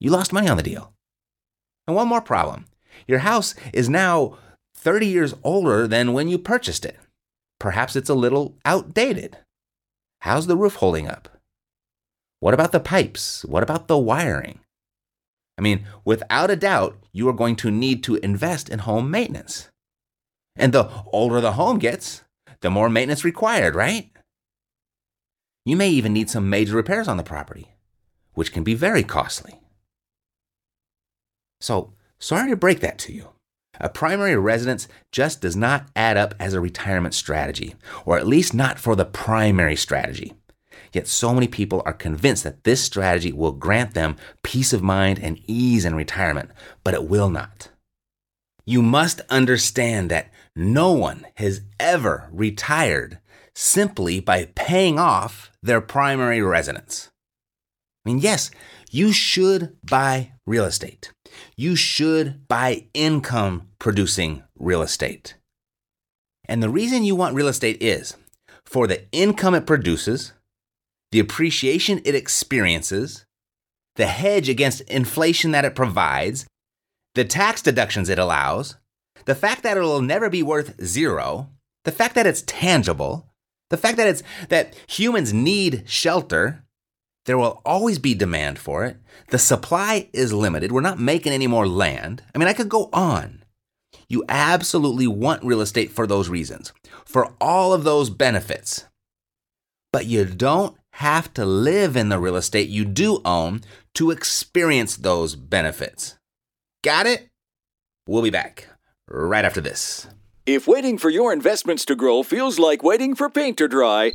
You 0.00 0.10
lost 0.10 0.32
money 0.32 0.48
on 0.48 0.56
the 0.56 0.64
deal. 0.64 0.92
And 1.86 1.94
one 1.94 2.08
more 2.08 2.20
problem 2.20 2.66
your 3.06 3.20
house 3.20 3.54
is 3.72 3.88
now 3.88 4.36
30 4.76 5.06
years 5.06 5.34
older 5.44 5.86
than 5.86 6.12
when 6.12 6.28
you 6.28 6.38
purchased 6.38 6.84
it. 6.84 6.98
Perhaps 7.60 7.94
it's 7.94 8.10
a 8.10 8.14
little 8.14 8.56
outdated. 8.64 9.38
How's 10.22 10.48
the 10.48 10.56
roof 10.56 10.74
holding 10.76 11.06
up? 11.08 11.28
What 12.40 12.54
about 12.54 12.72
the 12.72 12.80
pipes? 12.80 13.44
What 13.44 13.62
about 13.62 13.86
the 13.86 13.98
wiring? 13.98 14.58
I 15.56 15.62
mean, 15.62 15.86
without 16.04 16.50
a 16.50 16.56
doubt, 16.56 16.98
you 17.12 17.28
are 17.28 17.32
going 17.32 17.54
to 17.56 17.70
need 17.70 18.02
to 18.04 18.16
invest 18.16 18.68
in 18.68 18.80
home 18.80 19.10
maintenance. 19.10 19.68
And 20.56 20.72
the 20.72 20.90
older 21.12 21.40
the 21.40 21.52
home 21.52 21.78
gets, 21.78 22.22
the 22.60 22.70
more 22.70 22.88
maintenance 22.88 23.24
required, 23.24 23.74
right? 23.74 24.10
You 25.64 25.76
may 25.76 25.90
even 25.90 26.12
need 26.12 26.30
some 26.30 26.50
major 26.50 26.76
repairs 26.76 27.08
on 27.08 27.16
the 27.16 27.22
property, 27.22 27.68
which 28.34 28.52
can 28.52 28.64
be 28.64 28.74
very 28.74 29.02
costly. 29.02 29.60
So, 31.60 31.92
sorry 32.18 32.50
to 32.50 32.56
break 32.56 32.80
that 32.80 32.98
to 33.00 33.12
you. 33.12 33.28
A 33.80 33.88
primary 33.88 34.36
residence 34.36 34.86
just 35.10 35.40
does 35.40 35.56
not 35.56 35.88
add 35.96 36.16
up 36.16 36.34
as 36.38 36.52
a 36.52 36.60
retirement 36.60 37.14
strategy, 37.14 37.74
or 38.04 38.18
at 38.18 38.26
least 38.26 38.52
not 38.52 38.78
for 38.78 38.94
the 38.94 39.04
primary 39.04 39.76
strategy. 39.76 40.34
Yet 40.92 41.08
so 41.08 41.32
many 41.32 41.48
people 41.48 41.82
are 41.86 41.92
convinced 41.92 42.44
that 42.44 42.64
this 42.64 42.82
strategy 42.82 43.32
will 43.32 43.52
grant 43.52 43.94
them 43.94 44.16
peace 44.42 44.72
of 44.72 44.82
mind 44.82 45.18
and 45.20 45.40
ease 45.46 45.84
in 45.84 45.94
retirement, 45.94 46.50
but 46.84 46.94
it 46.94 47.08
will 47.08 47.30
not. 47.30 47.70
You 48.66 48.82
must 48.82 49.20
understand 49.30 50.10
that 50.10 50.30
no 50.54 50.92
one 50.92 51.26
has 51.36 51.62
ever 51.80 52.28
retired 52.32 53.18
simply 53.54 54.20
by 54.20 54.46
paying 54.54 54.98
off 54.98 55.50
their 55.62 55.80
primary 55.80 56.42
residence. 56.42 57.10
I 58.04 58.10
mean, 58.10 58.18
yes, 58.18 58.50
you 58.90 59.12
should 59.12 59.76
buy 59.84 60.32
real 60.46 60.64
estate. 60.64 61.12
You 61.56 61.76
should 61.76 62.46
buy 62.48 62.86
income 62.94 63.68
producing 63.78 64.42
real 64.58 64.82
estate. 64.82 65.36
And 66.46 66.62
the 66.62 66.70
reason 66.70 67.04
you 67.04 67.14
want 67.14 67.34
real 67.34 67.48
estate 67.48 67.82
is 67.82 68.16
for 68.64 68.86
the 68.86 69.10
income 69.12 69.54
it 69.54 69.66
produces, 69.66 70.32
the 71.12 71.20
appreciation 71.20 72.00
it 72.04 72.14
experiences, 72.14 73.24
the 73.96 74.06
hedge 74.06 74.48
against 74.48 74.80
inflation 74.82 75.52
that 75.52 75.64
it 75.64 75.74
provides, 75.74 76.46
the 77.14 77.24
tax 77.24 77.62
deductions 77.62 78.08
it 78.08 78.18
allows, 78.18 78.76
the 79.24 79.34
fact 79.34 79.62
that 79.62 79.76
it'll 79.76 80.02
never 80.02 80.28
be 80.28 80.42
worth 80.42 80.82
zero, 80.84 81.48
the 81.84 81.92
fact 81.92 82.14
that 82.14 82.26
it's 82.26 82.42
tangible, 82.42 83.26
the 83.70 83.76
fact 83.76 83.96
that 83.96 84.06
it's 84.06 84.22
that 84.48 84.74
humans 84.86 85.32
need 85.32 85.84
shelter, 85.86 86.64
there 87.24 87.38
will 87.38 87.62
always 87.64 87.98
be 87.98 88.14
demand 88.14 88.58
for 88.58 88.84
it. 88.84 88.96
The 89.28 89.38
supply 89.38 90.08
is 90.12 90.32
limited. 90.32 90.72
We're 90.72 90.80
not 90.80 91.00
making 91.00 91.32
any 91.32 91.46
more 91.46 91.66
land. 91.66 92.22
I 92.34 92.38
mean, 92.38 92.48
I 92.48 92.52
could 92.52 92.68
go 92.68 92.90
on. 92.92 93.44
You 94.08 94.24
absolutely 94.28 95.06
want 95.06 95.44
real 95.44 95.60
estate 95.60 95.90
for 95.90 96.06
those 96.06 96.28
reasons, 96.28 96.72
for 97.04 97.32
all 97.40 97.72
of 97.72 97.84
those 97.84 98.10
benefits. 98.10 98.86
But 99.92 100.06
you 100.06 100.24
don't 100.24 100.76
have 100.94 101.32
to 101.34 101.46
live 101.46 101.96
in 101.96 102.08
the 102.08 102.18
real 102.18 102.36
estate 102.36 102.68
you 102.68 102.84
do 102.84 103.22
own 103.24 103.62
to 103.94 104.10
experience 104.10 104.96
those 104.96 105.34
benefits. 105.34 106.18
Got 106.82 107.06
it? 107.06 107.28
We'll 108.06 108.22
be 108.22 108.30
back 108.30 108.71
right 109.08 109.44
after 109.44 109.60
this. 109.60 110.08
If 110.46 110.66
waiting 110.66 110.98
for 110.98 111.10
your 111.10 111.32
investments 111.32 111.84
to 111.86 111.94
grow 111.94 112.22
feels 112.22 112.58
like 112.58 112.82
waiting 112.82 113.14
for 113.14 113.30
paint 113.30 113.58
to 113.58 113.68
dry, 113.68 114.12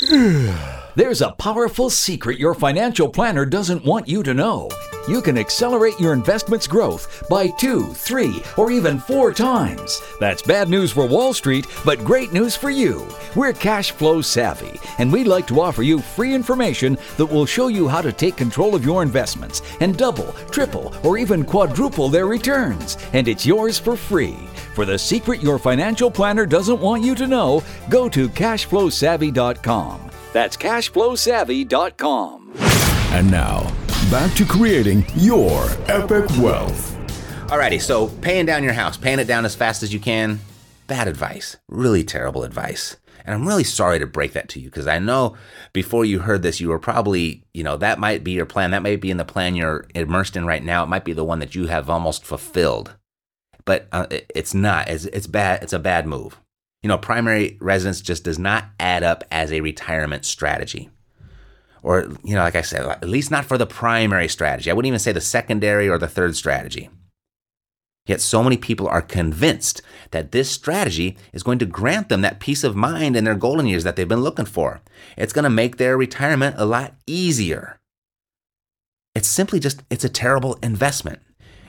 there's 0.96 1.22
a 1.22 1.32
powerful 1.32 1.88
secret 1.88 2.38
your 2.38 2.54
financial 2.54 3.08
planner 3.08 3.46
doesn't 3.46 3.84
want 3.84 4.08
you 4.08 4.22
to 4.22 4.34
know. 4.34 4.68
You 5.08 5.20
can 5.20 5.36
accelerate 5.36 5.98
your 5.98 6.12
investment's 6.12 6.66
growth 6.66 7.26
by 7.28 7.48
two, 7.48 7.92
three, 7.94 8.42
or 8.56 8.70
even 8.70 8.98
four 9.00 9.32
times. 9.32 10.00
That's 10.20 10.42
bad 10.42 10.68
news 10.68 10.92
for 10.92 11.06
Wall 11.06 11.34
Street, 11.34 11.66
but 11.84 12.04
great 12.04 12.32
news 12.32 12.54
for 12.54 12.70
you. 12.70 13.06
We're 13.34 13.52
cash 13.52 13.90
flow 13.90 14.20
savvy, 14.20 14.78
and 14.98 15.12
we'd 15.12 15.26
like 15.26 15.46
to 15.48 15.60
offer 15.60 15.82
you 15.82 15.98
free 15.98 16.34
information 16.34 16.96
that 17.16 17.26
will 17.26 17.46
show 17.46 17.66
you 17.68 17.88
how 17.88 18.00
to 18.00 18.12
take 18.12 18.36
control 18.36 18.74
of 18.74 18.84
your 18.84 19.02
investments 19.02 19.62
and 19.80 19.96
double, 19.96 20.32
triple, 20.50 20.94
or 21.02 21.18
even 21.18 21.44
quadruple 21.44 22.08
their 22.08 22.26
returns. 22.26 22.96
And 23.12 23.26
it's 23.26 23.44
yours 23.44 23.78
for 23.78 23.96
free. 23.96 24.36
For 24.74 24.84
the 24.84 24.98
secret 24.98 25.42
your 25.42 25.58
financial 25.58 26.10
planner 26.10 26.46
doesn't 26.46 26.80
want 26.80 27.02
you 27.02 27.14
to 27.16 27.26
know, 27.26 27.62
go 27.90 28.08
to 28.08 28.28
cashflowsavvy.com. 28.28 30.10
That's 30.32 30.56
cashflowsavvy.com. 30.56 32.52
And 33.12 33.30
now, 33.30 33.70
back 34.12 34.34
to 34.34 34.44
creating 34.44 35.02
your 35.14 35.64
epic 35.88 36.28
wealth. 36.38 36.94
Alrighty, 37.46 37.80
so 37.80 38.08
paying 38.08 38.44
down 38.44 38.62
your 38.62 38.74
house, 38.74 38.94
paying 38.94 39.18
it 39.18 39.24
down 39.24 39.46
as 39.46 39.54
fast 39.54 39.82
as 39.82 39.94
you 39.94 39.98
can, 39.98 40.38
bad 40.86 41.08
advice. 41.08 41.56
Really 41.66 42.04
terrible 42.04 42.44
advice. 42.44 42.98
And 43.24 43.34
I'm 43.34 43.48
really 43.48 43.64
sorry 43.64 43.98
to 43.98 44.06
break 44.06 44.34
that 44.34 44.50
to 44.50 44.60
you 44.60 44.68
because 44.68 44.86
I 44.86 44.98
know 44.98 45.34
before 45.72 46.04
you 46.04 46.18
heard 46.18 46.42
this, 46.42 46.60
you 46.60 46.68
were 46.68 46.78
probably, 46.78 47.46
you 47.54 47.64
know, 47.64 47.78
that 47.78 47.98
might 47.98 48.22
be 48.22 48.32
your 48.32 48.44
plan. 48.44 48.72
That 48.72 48.82
might 48.82 49.00
be 49.00 49.10
in 49.10 49.16
the 49.16 49.24
plan 49.24 49.56
you're 49.56 49.86
immersed 49.94 50.36
in 50.36 50.44
right 50.44 50.62
now. 50.62 50.82
It 50.82 50.88
might 50.88 51.06
be 51.06 51.14
the 51.14 51.24
one 51.24 51.38
that 51.38 51.54
you 51.54 51.68
have 51.68 51.88
almost 51.88 52.22
fulfilled. 52.22 52.94
But 53.64 53.88
uh, 53.92 54.08
it's 54.10 54.52
not. 54.52 54.90
It's, 54.90 55.06
it's 55.06 55.26
bad. 55.26 55.62
It's 55.62 55.72
a 55.72 55.78
bad 55.78 56.06
move. 56.06 56.38
You 56.82 56.88
know, 56.88 56.98
primary 56.98 57.56
residence 57.62 58.02
just 58.02 58.24
does 58.24 58.38
not 58.38 58.66
add 58.78 59.04
up 59.04 59.24
as 59.30 59.52
a 59.52 59.62
retirement 59.62 60.26
strategy. 60.26 60.90
Or, 61.82 62.02
you 62.22 62.34
know, 62.34 62.42
like 62.42 62.54
I 62.54 62.62
said, 62.62 62.86
at 62.86 63.08
least 63.08 63.30
not 63.30 63.44
for 63.44 63.58
the 63.58 63.66
primary 63.66 64.28
strategy. 64.28 64.70
I 64.70 64.74
wouldn't 64.74 64.88
even 64.88 65.00
say 65.00 65.12
the 65.12 65.20
secondary 65.20 65.88
or 65.88 65.98
the 65.98 66.06
third 66.06 66.36
strategy. 66.36 66.90
Yet 68.06 68.20
so 68.20 68.42
many 68.42 68.56
people 68.56 68.88
are 68.88 69.02
convinced 69.02 69.80
that 70.10 70.32
this 70.32 70.50
strategy 70.50 71.16
is 71.32 71.42
going 71.42 71.58
to 71.60 71.66
grant 71.66 72.08
them 72.08 72.22
that 72.22 72.40
peace 72.40 72.64
of 72.64 72.74
mind 72.74 73.16
in 73.16 73.24
their 73.24 73.36
golden 73.36 73.66
years 73.66 73.84
that 73.84 73.96
they've 73.96 74.08
been 74.08 74.22
looking 74.22 74.44
for. 74.44 74.80
It's 75.16 75.32
going 75.32 75.44
to 75.44 75.50
make 75.50 75.76
their 75.76 75.96
retirement 75.96 76.56
a 76.58 76.64
lot 76.64 76.94
easier. 77.06 77.80
It's 79.14 79.28
simply 79.28 79.60
just, 79.60 79.82
it's 79.90 80.04
a 80.04 80.08
terrible 80.08 80.58
investment. 80.62 81.20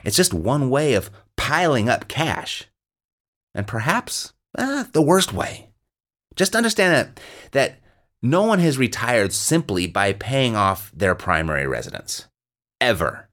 It's 0.02 0.16
just 0.16 0.34
one 0.34 0.70
way 0.70 0.94
of 0.94 1.10
piling 1.36 1.88
up 1.88 2.08
cash. 2.08 2.66
And 3.54 3.66
perhaps 3.66 4.32
eh, 4.58 4.84
the 4.92 5.02
worst 5.02 5.32
way. 5.32 5.70
Just 6.34 6.56
understand 6.56 6.94
that, 6.94 7.20
that 7.52 7.78
no 8.24 8.42
one 8.42 8.58
has 8.58 8.78
retired 8.78 9.34
simply 9.34 9.86
by 9.86 10.14
paying 10.14 10.56
off 10.56 10.90
their 10.96 11.14
primary 11.14 11.66
residence. 11.66 12.26
Ever. 12.80 13.28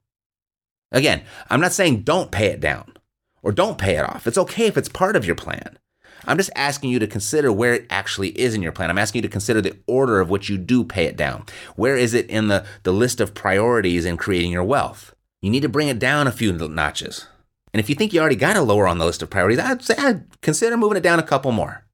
Again, 0.91 1.23
I'm 1.49 1.61
not 1.61 1.71
saying 1.71 2.01
don't 2.01 2.29
pay 2.29 2.47
it 2.47 2.59
down 2.59 2.97
or 3.41 3.53
don't 3.53 3.77
pay 3.77 3.95
it 3.95 4.03
off. 4.03 4.27
It's 4.27 4.37
okay 4.37 4.67
if 4.67 4.77
it's 4.77 4.89
part 4.89 5.15
of 5.15 5.25
your 5.25 5.35
plan. 5.35 5.79
I'm 6.25 6.37
just 6.37 6.51
asking 6.57 6.89
you 6.89 6.99
to 6.99 7.07
consider 7.07 7.53
where 7.53 7.73
it 7.73 7.87
actually 7.89 8.37
is 8.37 8.53
in 8.53 8.61
your 8.61 8.73
plan. 8.73 8.89
I'm 8.89 8.97
asking 8.97 9.19
you 9.19 9.29
to 9.29 9.31
consider 9.31 9.61
the 9.61 9.77
order 9.87 10.19
of 10.19 10.29
which 10.29 10.49
you 10.49 10.57
do 10.57 10.83
pay 10.83 11.05
it 11.05 11.15
down. 11.15 11.45
Where 11.77 11.95
is 11.95 12.13
it 12.13 12.29
in 12.29 12.49
the, 12.49 12.65
the 12.83 12.91
list 12.91 13.21
of 13.21 13.33
priorities 13.33 14.03
in 14.03 14.17
creating 14.17 14.51
your 14.51 14.65
wealth? 14.65 15.15
You 15.41 15.49
need 15.49 15.63
to 15.63 15.69
bring 15.69 15.87
it 15.87 15.99
down 15.99 16.27
a 16.27 16.33
few 16.33 16.51
notches. 16.51 17.27
And 17.73 17.79
if 17.79 17.89
you 17.89 17.95
think 17.95 18.11
you 18.11 18.19
already 18.19 18.35
got 18.35 18.57
it 18.57 18.61
lower 18.61 18.89
on 18.89 18.97
the 18.97 19.05
list 19.05 19.21
of 19.21 19.29
priorities, 19.29 19.59
I'd 19.59 19.81
say 19.81 19.95
I'd 19.97 20.41
consider 20.41 20.75
moving 20.75 20.97
it 20.97 21.03
down 21.03 21.17
a 21.17 21.23
couple 21.23 21.53
more. 21.53 21.85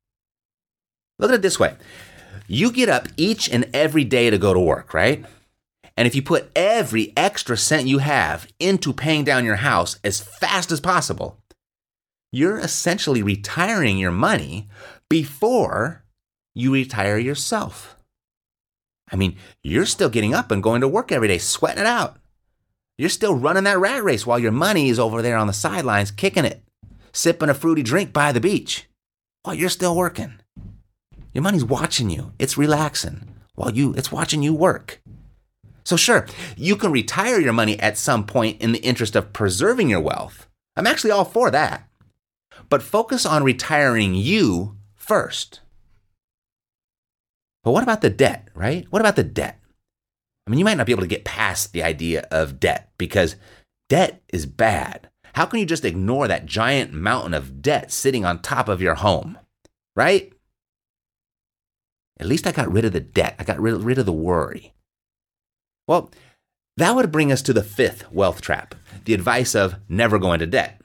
Look 1.19 1.29
at 1.29 1.35
it 1.35 1.41
this 1.43 1.59
way 1.59 1.75
you 2.47 2.71
get 2.71 2.89
up 2.89 3.07
each 3.17 3.49
and 3.49 3.69
every 3.73 4.03
day 4.03 4.29
to 4.29 4.37
go 4.37 4.53
to 4.53 4.59
work, 4.59 4.93
right? 4.93 5.25
And 5.95 6.07
if 6.07 6.15
you 6.15 6.21
put 6.21 6.49
every 6.55 7.11
extra 7.17 7.57
cent 7.57 7.87
you 7.87 7.97
have 7.97 8.47
into 8.59 8.93
paying 8.93 9.23
down 9.23 9.45
your 9.45 9.55
house 9.57 9.99
as 10.03 10.21
fast 10.21 10.71
as 10.71 10.79
possible, 10.79 11.37
you're 12.31 12.59
essentially 12.59 13.23
retiring 13.23 13.97
your 13.97 14.11
money 14.11 14.67
before 15.09 16.03
you 16.53 16.73
retire 16.73 17.17
yourself. 17.17 17.97
I 19.11 19.15
mean, 19.15 19.37
you're 19.63 19.85
still 19.85 20.09
getting 20.09 20.33
up 20.33 20.51
and 20.51 20.61
going 20.61 20.81
to 20.81 20.87
work 20.87 21.11
every 21.11 21.27
day, 21.27 21.37
sweating 21.37 21.81
it 21.81 21.87
out. 21.87 22.17
You're 22.97 23.09
still 23.09 23.35
running 23.35 23.63
that 23.63 23.79
rat 23.79 24.03
race 24.03 24.25
while 24.25 24.39
your 24.39 24.51
money 24.51 24.89
is 24.89 24.99
over 24.99 25.21
there 25.21 25.37
on 25.37 25.47
the 25.47 25.53
sidelines 25.53 26.11
kicking 26.11 26.45
it, 26.45 26.63
sipping 27.13 27.49
a 27.49 27.53
fruity 27.53 27.83
drink 27.83 28.11
by 28.11 28.31
the 28.31 28.41
beach 28.41 28.87
while 29.43 29.55
you're 29.55 29.69
still 29.69 29.95
working. 29.95 30.39
Your 31.37 31.43
money's 31.43 31.63
watching 31.63 32.09
you. 32.09 32.33
It's 32.39 32.57
relaxing 32.57 33.35
while 33.53 33.69
you 33.69 33.93
it's 33.93 34.11
watching 34.11 34.41
you 34.41 34.55
work. 34.55 34.99
So 35.83 35.95
sure, 35.95 36.25
you 36.55 36.75
can 36.75 36.91
retire 36.91 37.39
your 37.39 37.53
money 37.53 37.79
at 37.79 37.95
some 37.95 38.25
point 38.25 38.59
in 38.59 38.71
the 38.71 38.79
interest 38.79 39.15
of 39.15 39.33
preserving 39.33 39.87
your 39.87 39.99
wealth. 39.99 40.47
I'm 40.75 40.87
actually 40.87 41.11
all 41.11 41.25
for 41.25 41.51
that. 41.51 41.87
But 42.69 42.81
focus 42.81 43.23
on 43.23 43.43
retiring 43.43 44.15
you 44.15 44.77
first. 44.95 45.59
But 47.63 47.73
what 47.73 47.83
about 47.83 48.01
the 48.01 48.09
debt, 48.09 48.47
right? 48.55 48.87
What 48.89 49.03
about 49.03 49.15
the 49.15 49.23
debt? 49.23 49.59
I 50.47 50.49
mean, 50.49 50.57
you 50.57 50.65
might 50.65 50.77
not 50.77 50.87
be 50.87 50.91
able 50.91 51.03
to 51.03 51.07
get 51.07 51.23
past 51.23 51.71
the 51.71 51.83
idea 51.83 52.27
of 52.31 52.59
debt 52.59 52.89
because 52.97 53.35
debt 53.89 54.23
is 54.29 54.47
bad. 54.47 55.07
How 55.35 55.45
can 55.45 55.59
you 55.59 55.67
just 55.67 55.85
ignore 55.85 56.27
that 56.27 56.47
giant 56.47 56.93
mountain 56.93 57.35
of 57.35 57.61
debt 57.61 57.91
sitting 57.91 58.25
on 58.25 58.41
top 58.41 58.67
of 58.67 58.81
your 58.81 58.95
home, 58.95 59.37
right? 59.95 60.33
At 62.19 62.27
least 62.27 62.47
I 62.47 62.51
got 62.51 62.71
rid 62.71 62.85
of 62.85 62.93
the 62.93 62.99
debt. 62.99 63.35
I 63.39 63.43
got 63.43 63.59
rid, 63.59 63.97
of 63.97 64.05
the 64.05 64.13
worry. 64.13 64.73
Well, 65.87 66.11
that 66.77 66.95
would 66.95 67.11
bring 67.11 67.31
us 67.31 67.41
to 67.43 67.53
the 67.53 67.63
fifth 67.63 68.11
wealth 68.11 68.41
trap 68.41 68.75
the 69.05 69.13
advice 69.13 69.55
of 69.55 69.75
never 69.87 70.19
go 70.19 70.33
into 70.33 70.45
debt. 70.45 70.81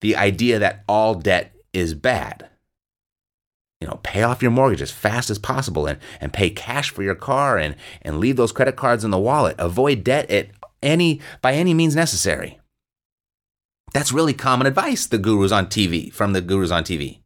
The 0.00 0.16
idea 0.16 0.58
that 0.58 0.82
all 0.88 1.14
debt 1.14 1.54
is 1.74 1.92
bad. 1.92 2.48
You 3.80 3.88
know, 3.88 4.00
pay 4.02 4.22
off 4.22 4.40
your 4.40 4.50
mortgage 4.50 4.80
as 4.80 4.90
fast 4.90 5.28
as 5.28 5.38
possible 5.38 5.86
and, 5.86 5.98
and 6.20 6.32
pay 6.32 6.48
cash 6.48 6.90
for 6.90 7.02
your 7.02 7.14
car 7.14 7.58
and, 7.58 7.76
and 8.00 8.18
leave 8.18 8.36
those 8.36 8.52
credit 8.52 8.76
cards 8.76 9.04
in 9.04 9.10
the 9.10 9.18
wallet. 9.18 9.56
Avoid 9.58 10.04
debt 10.04 10.30
at 10.30 10.48
any 10.82 11.20
by 11.42 11.52
any 11.52 11.74
means 11.74 11.94
necessary. 11.94 12.58
That's 13.92 14.12
really 14.12 14.34
common 14.34 14.66
advice 14.66 15.06
the 15.06 15.18
gurus 15.18 15.52
on 15.52 15.66
TV 15.66 16.12
from 16.12 16.32
the 16.32 16.40
gurus 16.40 16.70
on 16.70 16.84
TV. 16.84 17.19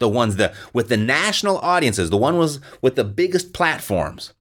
The 0.00 0.08
ones 0.08 0.36
that 0.36 0.54
with 0.72 0.88
the 0.88 0.96
national 0.96 1.58
audiences, 1.58 2.10
the 2.10 2.16
one 2.16 2.36
was 2.36 2.58
with 2.82 2.96
the 2.96 3.04
biggest 3.04 3.52
platforms. 3.52 4.32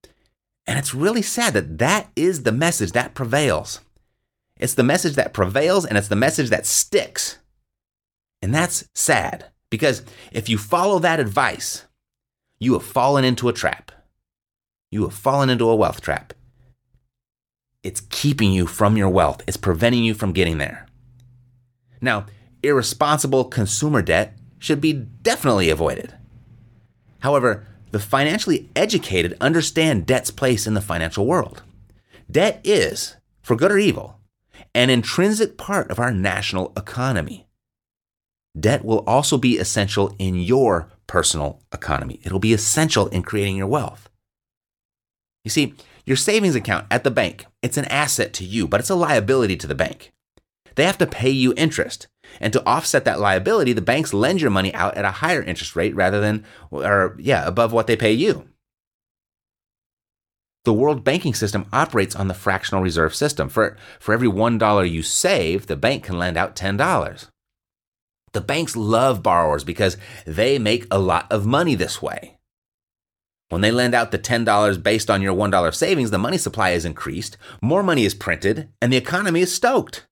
And 0.66 0.80
it's 0.80 0.96
really 0.96 1.22
sad 1.22 1.54
that 1.54 1.78
that 1.78 2.10
is 2.16 2.44
the 2.44 2.52
message 2.52 2.94
that 2.94 3.14
prevails. 3.14 3.82
It's 4.58 4.74
the 4.74 4.84
message 4.84 5.16
that 5.16 5.34
prevails 5.34 5.86
and 5.86 5.98
it's 5.98 6.08
the 6.08 6.16
message 6.16 6.50
that 6.50 6.66
sticks. 6.66 7.40
And 8.42 8.54
that's 8.54 8.88
sad 8.96 9.46
because 9.70 10.04
if 10.32 10.50
you 10.50 10.58
follow 10.58 11.00
that 11.00 11.20
advice, 11.20 11.86
you 12.60 12.74
have 12.74 12.84
fallen 12.84 13.24
into 13.24 13.50
a 13.50 13.54
trap. 13.54 13.92
You 14.92 15.04
have 15.04 15.14
fallen 15.14 15.50
into 15.50 15.70
a 15.70 15.76
wealth 15.76 16.02
trap. 16.02 16.34
It's 17.84 18.02
keeping 18.02 18.52
you 18.52 18.68
from 18.68 18.98
your 18.98 19.10
wealth, 19.10 19.42
it's 19.48 19.58
preventing 19.58 20.04
you 20.04 20.14
from 20.14 20.34
getting 20.34 20.58
there. 20.58 20.86
Now, 22.02 22.26
irresponsible 22.62 23.46
consumer 23.46 24.02
debt 24.02 24.38
should 24.60 24.80
be 24.80 24.94
definitely 24.94 25.70
avoided. 25.70 26.14
However, 27.20 27.66
the 27.92 28.00
financially 28.00 28.70
educated 28.76 29.36
understand 29.42 30.06
debt's 30.06 30.32
place 30.32 30.68
in 30.68 30.76
the 30.76 30.82
financial 30.82 31.26
world. 31.26 31.64
Debt 32.30 32.62
is, 32.64 33.16
for 33.42 33.56
good 33.56 33.72
or 33.72 33.80
evil, 33.80 34.20
an 34.76 34.90
intrinsic 34.90 35.58
part 35.58 35.90
of 35.90 36.00
our 36.00 36.12
national 36.12 36.72
economy. 36.78 37.48
Debt 38.60 38.86
will 38.86 39.04
also 39.08 39.38
be 39.38 39.58
essential 39.58 40.16
in 40.20 40.36
your 40.36 40.92
personal 41.08 41.64
economy. 41.74 42.20
It'll 42.24 42.40
be 42.40 42.54
essential 42.54 43.08
in 43.08 43.24
creating 43.24 43.56
your 43.56 43.68
wealth. 43.68 44.10
You 45.44 45.50
see, 45.50 45.74
your 46.06 46.18
savings 46.18 46.56
account 46.56 46.86
at 46.92 47.04
the 47.04 47.12
bank, 47.12 47.46
it's 47.62 47.78
an 47.78 47.86
asset 47.86 48.34
to 48.34 48.46
you, 48.46 48.68
but 48.68 48.80
it's 48.80 48.90
a 48.90 48.96
liability 48.96 49.56
to 49.58 49.68
the 49.68 49.76
bank. 49.76 50.12
They 50.76 50.86
have 50.86 50.98
to 51.00 51.08
pay 51.08 51.30
you 51.30 51.54
interest. 51.58 52.08
And 52.40 52.54
to 52.54 52.66
offset 52.66 53.06
that 53.06 53.20
liability, 53.20 53.74
the 53.74 53.82
banks 53.82 54.14
lend 54.14 54.42
your 54.42 54.52
money 54.52 54.74
out 54.74 54.96
at 54.96 55.06
a 55.06 55.12
higher 55.12 55.42
interest 55.42 55.76
rate 55.76 55.96
rather 55.96 56.20
than, 56.20 56.46
or 56.72 57.16
yeah, 57.20 57.46
above 57.48 57.74
what 57.74 57.88
they 57.88 57.96
pay 57.96 58.14
you. 58.14 58.48
The 60.66 60.74
world 60.74 61.04
banking 61.04 61.34
system 61.34 61.66
operates 61.72 62.16
on 62.16 62.28
the 62.28 62.34
fractional 62.34 62.84
reserve 62.84 63.16
system. 63.16 63.50
For, 63.50 63.78
for 64.00 64.14
every 64.14 64.28
$1 64.28 64.90
you 64.90 65.02
save, 65.02 65.68
the 65.68 65.78
bank 65.78 66.04
can 66.04 66.20
lend 66.20 66.38
out 66.38 66.56
$10. 66.56 67.30
The 68.34 68.42
banks 68.42 68.76
love 68.76 69.24
borrowers 69.24 69.64
because 69.64 69.98
they 70.26 70.60
make 70.60 70.86
a 70.92 71.00
lot 71.00 71.32
of 71.32 71.46
money 71.46 71.76
this 71.76 72.02
way. 72.02 72.38
When 73.50 73.62
they 73.62 73.72
lend 73.72 73.96
out 73.96 74.12
the 74.12 74.20
$10 74.20 74.84
based 74.84 75.10
on 75.10 75.24
your 75.24 75.36
$1 75.36 75.74
savings, 75.74 76.12
the 76.12 76.20
money 76.20 76.38
supply 76.38 76.72
is 76.72 76.86
increased, 76.86 77.36
more 77.62 77.82
money 77.82 78.06
is 78.06 78.14
printed, 78.14 78.70
and 78.80 78.94
the 78.94 78.98
economy 78.98 79.42
is 79.42 79.54
stoked. 79.54 80.06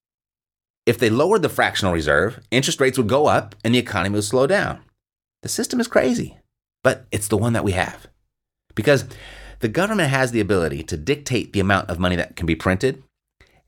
If 0.88 0.98
they 0.98 1.10
lowered 1.10 1.42
the 1.42 1.50
fractional 1.50 1.94
reserve, 1.94 2.40
interest 2.50 2.80
rates 2.80 2.98
would 2.98 3.10
go 3.10 3.28
up 3.28 3.56
and 3.62 3.76
the 3.76 3.78
economy 3.78 4.16
would 4.16 4.24
slow 4.24 4.48
down. 4.48 4.80
The 5.44 5.50
system 5.50 5.82
is 5.82 5.88
crazy, 5.88 6.38
but 6.82 7.06
it's 7.12 7.28
the 7.28 7.36
one 7.36 7.52
that 7.52 7.66
we 7.66 7.74
have. 7.74 8.08
Because 8.74 9.04
the 9.60 9.68
government 9.68 10.12
has 10.12 10.32
the 10.32 10.40
ability 10.40 10.84
to 10.84 10.96
dictate 10.96 11.52
the 11.52 11.60
amount 11.60 11.90
of 11.90 12.00
money 12.00 12.16
that 12.16 12.38
can 12.38 12.46
be 12.46 12.56
printed. 12.56 13.04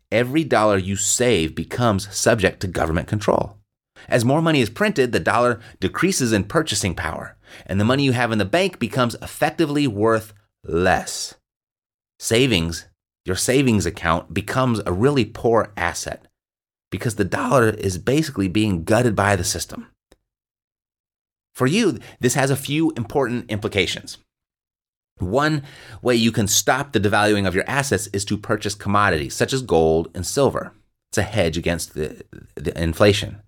Every 0.10 0.45
dollar 0.45 0.77
you 0.77 0.95
save 0.95 1.55
becomes 1.55 2.15
subject 2.15 2.62
to 2.62 2.67
government 2.67 3.10
control. 3.10 3.58
As 4.08 4.23
more 4.23 4.41
money 4.41 4.62
is 4.62 4.69
printed, 4.69 5.12
the 5.12 5.19
dollar 5.19 5.60
decreases 5.82 6.32
in 6.32 6.45
purchasing 6.45 6.95
power, 6.95 7.36
and 7.65 7.82
the 7.82 7.86
money 7.86 8.03
you 8.03 8.13
have 8.13 8.32
in 8.32 8.38
the 8.38 8.45
bank 8.45 8.79
becomes 8.79 9.15
effectively 9.15 9.88
worth 9.88 10.34
less. 10.63 11.36
Savings, 12.17 12.86
your 13.25 13.36
savings 13.36 13.86
account, 13.86 14.34
becomes 14.34 14.79
a 14.86 14.93
really 14.93 15.25
poor 15.25 15.73
asset 15.75 16.28
because 16.89 17.15
the 17.15 17.25
dollar 17.25 17.69
is 17.69 17.97
basically 17.97 18.47
being 18.47 18.84
gutted 18.84 19.15
by 19.15 19.36
the 19.36 19.43
system. 19.43 19.88
For 21.54 21.67
you, 21.67 21.99
this 22.19 22.36
has 22.36 22.49
a 22.49 22.56
few 22.56 22.91
important 22.91 23.52
implications. 23.52 24.17
One 25.17 25.63
way 26.02 26.15
you 26.15 26.32
can 26.32 26.47
stop 26.47 26.93
the 26.93 26.99
devaluing 26.99 27.47
of 27.47 27.54
your 27.54 27.65
assets 27.67 28.08
is 28.13 28.23
to 28.25 28.38
purchase 28.38 28.75
commodities 28.75 29.36
such 29.36 29.52
as 29.52 29.62
gold 29.62 30.10
and 30.15 30.25
silver. 30.25 30.73
It's 31.12 31.17
a 31.17 31.23
hedge 31.23 31.58
against 31.58 31.93
the, 31.93 32.23
the 32.56 32.82
inflation. 32.82 33.41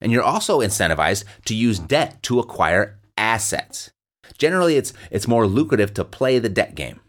And 0.00 0.12
you're 0.12 0.22
also 0.22 0.60
incentivized 0.60 1.24
to 1.46 1.54
use 1.54 1.78
debt 1.78 2.22
to 2.22 2.38
acquire 2.38 2.98
assets. 3.16 3.90
Generally, 4.38 4.76
it's, 4.76 4.92
it's 5.10 5.28
more 5.28 5.46
lucrative 5.46 5.92
to 5.94 6.04
play 6.04 6.38
the 6.38 6.48
debt 6.48 6.74
game. 6.74 7.00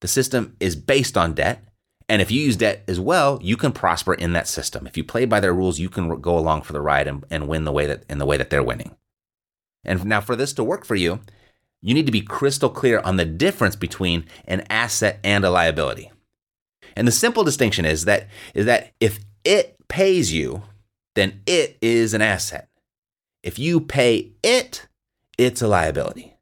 The 0.00 0.08
system 0.08 0.56
is 0.60 0.76
based 0.76 1.16
on 1.16 1.34
debt, 1.34 1.62
and 2.08 2.22
if 2.22 2.30
you 2.30 2.40
use 2.40 2.56
debt 2.56 2.84
as 2.86 3.00
well, 3.00 3.38
you 3.42 3.56
can 3.56 3.72
prosper 3.72 4.14
in 4.14 4.32
that 4.32 4.46
system. 4.46 4.86
If 4.86 4.96
you 4.96 5.02
play 5.02 5.24
by 5.24 5.40
their 5.40 5.54
rules, 5.54 5.80
you 5.80 5.88
can 5.88 6.20
go 6.20 6.38
along 6.38 6.62
for 6.62 6.72
the 6.72 6.80
ride 6.80 7.08
and, 7.08 7.24
and 7.30 7.48
win 7.48 7.64
the 7.64 7.72
way 7.72 7.86
that 7.86 8.04
in 8.08 8.18
the 8.18 8.26
way 8.26 8.36
that 8.36 8.50
they're 8.50 8.62
winning. 8.62 8.96
And 9.84 10.04
now 10.04 10.20
for 10.20 10.36
this 10.36 10.52
to 10.54 10.64
work 10.64 10.84
for 10.84 10.94
you, 10.94 11.20
you 11.82 11.94
need 11.94 12.06
to 12.06 12.12
be 12.12 12.20
crystal 12.20 12.70
clear 12.70 13.00
on 13.00 13.16
the 13.16 13.24
difference 13.24 13.76
between 13.76 14.24
an 14.46 14.64
asset 14.70 15.18
and 15.24 15.44
a 15.44 15.50
liability. 15.50 16.10
And 16.94 17.06
the 17.06 17.12
simple 17.12 17.44
distinction 17.44 17.84
is 17.84 18.04
that 18.04 18.28
is 18.54 18.66
that 18.66 18.92
if 19.00 19.18
it 19.44 19.76
pays 19.88 20.32
you, 20.32 20.62
then 21.14 21.40
it 21.46 21.76
is 21.80 22.14
an 22.14 22.22
asset. 22.22 22.68
If 23.42 23.58
you 23.58 23.80
pay 23.80 24.32
it, 24.42 24.86
it's 25.38 25.62
a 25.62 25.68
liability. 25.68 26.35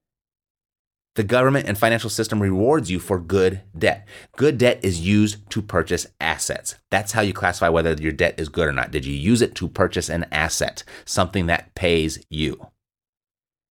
The 1.14 1.24
government 1.24 1.68
and 1.68 1.78
financial 1.78 2.10
system 2.10 2.42
rewards 2.42 2.90
you 2.90 2.98
for 2.98 3.20
good 3.20 3.62
debt. 3.76 4.08
Good 4.36 4.58
debt 4.58 4.80
is 4.82 5.00
used 5.00 5.48
to 5.50 5.62
purchase 5.62 6.08
assets. 6.20 6.74
That's 6.90 7.12
how 7.12 7.22
you 7.22 7.32
classify 7.32 7.68
whether 7.68 7.92
your 7.94 8.12
debt 8.12 8.34
is 8.36 8.48
good 8.48 8.68
or 8.68 8.72
not. 8.72 8.90
Did 8.90 9.04
you 9.04 9.14
use 9.14 9.40
it 9.40 9.54
to 9.56 9.68
purchase 9.68 10.08
an 10.08 10.26
asset, 10.32 10.82
something 11.04 11.46
that 11.46 11.74
pays 11.74 12.24
you? 12.28 12.66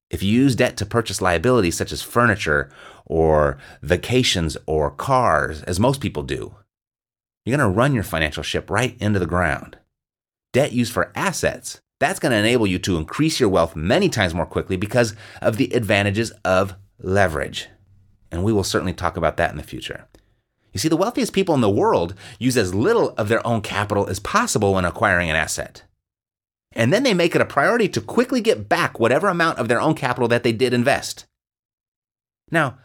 If 0.10 0.24
you 0.24 0.32
use 0.32 0.56
debt 0.56 0.78
to 0.78 0.86
purchase 0.86 1.22
liabilities 1.22 1.76
such 1.76 1.92
as 1.92 2.02
furniture 2.02 2.72
or 3.06 3.58
vacations 3.82 4.56
or 4.66 4.92
cars, 4.92 5.64
as 5.64 5.80
most 5.80 6.00
people 6.00 6.24
do, 6.24 6.56
you're 7.46 7.58
going 7.58 7.70
to 7.70 7.76
run 7.76 7.94
your 7.94 8.04
financial 8.04 8.44
ship 8.44 8.70
right 8.70 8.96
into 9.02 9.20
the 9.20 9.26
ground 9.26 9.78
debt 10.54 10.72
used 10.72 10.94
for 10.94 11.12
assets, 11.16 11.82
that's 12.00 12.20
going 12.20 12.32
to 12.32 12.38
enable 12.38 12.68
you 12.68 12.80
to 12.80 12.98
increase 12.98 13.40
your 13.40 13.50
wealth 13.50 13.76
many 13.76 14.08
times 14.08 14.34
more 14.34 14.46
quickly 14.46 14.78
because 14.78 15.16
of 15.42 15.58
the 15.58 15.74
advantages 15.74 16.32
of 16.46 16.76
leverage. 17.00 17.70
And 18.32 18.44
we 18.44 18.54
will 18.54 18.64
certainly 18.64 18.94
talk 18.94 19.18
about 19.18 19.38
that 19.38 19.52
in 19.52 19.58
the 19.58 19.64
future. 19.64 20.08
You 20.72 20.80
see, 20.80 20.90
the 20.90 20.98
wealthiest 20.98 21.34
people 21.34 21.54
in 21.54 21.62
the 21.62 21.70
world 21.70 22.16
use 22.40 22.58
as 22.58 22.74
little 22.74 23.12
of 23.12 23.30
their 23.30 23.46
own 23.46 23.62
capital 23.62 24.08
as 24.08 24.20
possible 24.20 24.74
when 24.74 24.86
acquiring 24.86 25.30
an 25.30 25.36
asset. 25.36 25.84
And 26.76 26.92
then 26.92 27.04
they 27.04 27.14
make 27.14 27.36
it 27.36 27.42
a 27.42 27.46
priority 27.46 27.88
to 27.90 28.02
quickly 28.02 28.42
get 28.42 28.68
back 28.68 29.00
whatever 29.00 29.28
amount 29.28 29.60
of 29.60 29.68
their 29.68 29.80
own 29.80 29.94
capital 29.94 30.28
that 30.30 30.42
they 30.44 30.52
did 30.52 30.74
invest. 30.74 31.26
Now, 32.50 32.80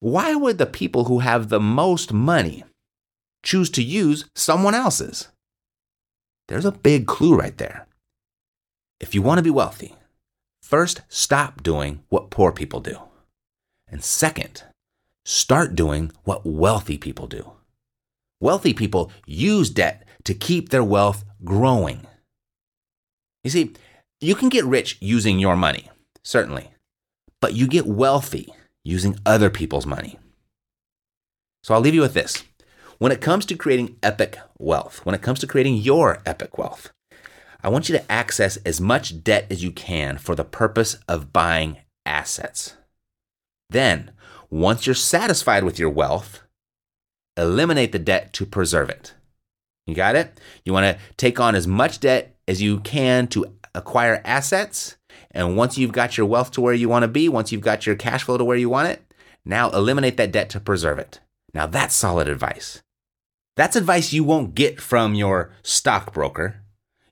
why 0.00 0.34
would 0.34 0.58
the 0.58 0.66
people 0.66 1.04
who 1.04 1.20
have 1.20 1.48
the 1.48 1.60
most 1.60 2.12
money 2.12 2.64
choose 3.42 3.70
to 3.70 3.82
use 3.82 4.26
someone 4.34 4.74
else's? 4.74 5.28
There's 6.48 6.66
a 6.66 6.72
big 6.72 7.06
clue 7.06 7.34
right 7.36 7.56
there. 7.56 7.86
If 8.98 9.14
you 9.14 9.22
want 9.22 9.38
to 9.38 9.42
be 9.42 9.50
wealthy, 9.50 9.94
first 10.62 11.00
stop 11.08 11.62
doing 11.62 12.02
what 12.10 12.30
poor 12.30 12.52
people 12.52 12.80
do. 12.80 12.98
And 13.90 14.04
second, 14.04 14.62
start 15.24 15.74
doing 15.74 16.12
what 16.24 16.46
wealthy 16.46 16.96
people 16.96 17.26
do. 17.26 17.52
Wealthy 18.40 18.72
people 18.72 19.12
use 19.26 19.68
debt 19.68 20.04
to 20.24 20.32
keep 20.32 20.68
their 20.68 20.84
wealth 20.84 21.24
growing. 21.44 22.06
You 23.44 23.50
see, 23.50 23.74
you 24.20 24.34
can 24.34 24.48
get 24.48 24.64
rich 24.64 24.96
using 25.00 25.38
your 25.38 25.56
money, 25.56 25.90
certainly, 26.22 26.70
but 27.40 27.54
you 27.54 27.66
get 27.66 27.86
wealthy 27.86 28.52
using 28.84 29.18
other 29.26 29.50
people's 29.50 29.86
money. 29.86 30.18
So 31.62 31.74
I'll 31.74 31.80
leave 31.80 31.94
you 31.94 32.00
with 32.00 32.14
this. 32.14 32.44
When 32.98 33.12
it 33.12 33.20
comes 33.20 33.46
to 33.46 33.56
creating 33.56 33.96
epic 34.02 34.38
wealth, 34.58 35.04
when 35.04 35.14
it 35.14 35.22
comes 35.22 35.38
to 35.40 35.46
creating 35.46 35.76
your 35.76 36.22
epic 36.24 36.58
wealth, 36.58 36.92
I 37.62 37.68
want 37.68 37.88
you 37.88 37.96
to 37.96 38.12
access 38.12 38.56
as 38.58 38.80
much 38.80 39.22
debt 39.22 39.46
as 39.50 39.62
you 39.62 39.70
can 39.70 40.16
for 40.16 40.34
the 40.34 40.44
purpose 40.44 40.96
of 41.08 41.32
buying 41.32 41.78
assets. 42.06 42.74
Then, 43.70 44.10
once 44.50 44.86
you're 44.86 44.94
satisfied 44.94 45.64
with 45.64 45.78
your 45.78 45.90
wealth, 45.90 46.42
eliminate 47.36 47.92
the 47.92 47.98
debt 47.98 48.32
to 48.34 48.44
preserve 48.44 48.90
it. 48.90 49.14
You 49.86 49.94
got 49.94 50.16
it? 50.16 50.38
You 50.64 50.72
want 50.72 50.84
to 50.84 51.02
take 51.16 51.40
on 51.40 51.54
as 51.54 51.66
much 51.66 52.00
debt 52.00 52.36
as 52.46 52.60
you 52.60 52.80
can 52.80 53.26
to 53.28 53.56
acquire 53.74 54.20
assets. 54.24 54.96
And 55.30 55.56
once 55.56 55.78
you've 55.78 55.92
got 55.92 56.16
your 56.16 56.26
wealth 56.26 56.50
to 56.52 56.60
where 56.60 56.74
you 56.74 56.88
want 56.88 57.04
to 57.04 57.08
be, 57.08 57.28
once 57.28 57.52
you've 57.52 57.60
got 57.60 57.86
your 57.86 57.96
cash 57.96 58.24
flow 58.24 58.36
to 58.36 58.44
where 58.44 58.56
you 58.56 58.68
want 58.68 58.88
it, 58.88 59.14
now 59.44 59.70
eliminate 59.70 60.16
that 60.16 60.32
debt 60.32 60.50
to 60.50 60.60
preserve 60.60 60.98
it. 60.98 61.20
Now 61.54 61.66
that's 61.66 61.94
solid 61.94 62.28
advice. 62.28 62.82
That's 63.56 63.76
advice 63.76 64.12
you 64.12 64.24
won't 64.24 64.54
get 64.54 64.80
from 64.80 65.14
your 65.14 65.52
stockbroker. 65.62 66.62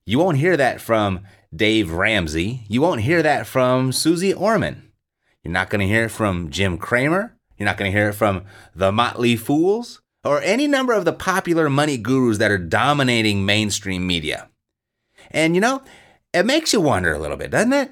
You 0.07 0.18
won't 0.18 0.38
hear 0.38 0.57
that 0.57 0.81
from 0.81 1.21
Dave 1.55 1.92
Ramsey. 1.92 2.64
You 2.68 2.81
won't 2.81 3.03
hear 3.03 3.23
that 3.23 3.47
from 3.47 3.92
Suze 3.92 4.33
Orman. 4.35 4.88
You're 5.42 5.53
not 5.53 5.70
going 5.70 5.81
to 5.81 5.87
hear 5.87 6.05
it 6.05 6.11
from 6.11 6.51
Jim 6.51 6.79
Cramer. 6.79 7.37
You're 7.57 7.66
not 7.66 7.77
going 7.77 7.90
to 7.90 7.96
hear 7.96 8.11
it 8.11 8.14
from 8.14 8.44
the 8.74 8.92
Motley 8.92 9.37
Fools 9.37 10.01
or 10.24 10.40
any 10.42 10.66
number 10.66 10.92
of 10.92 11.05
the 11.05 11.12
popular 11.12 11.70
money 11.70 11.96
gurus 11.96 12.38
that 12.38 12.51
are 12.51 12.59
dominating 12.59 13.46
mainstream 13.46 14.07
media. 14.07 14.48
And 15.31 15.55
you 15.55 15.61
know, 15.61 15.83
it 16.33 16.46
makes 16.46 16.72
you 16.72 16.81
wonder 16.81 17.12
a 17.12 17.18
little 17.18 17.37
bit, 17.37 17.51
doesn't 17.51 17.72
it? 17.72 17.90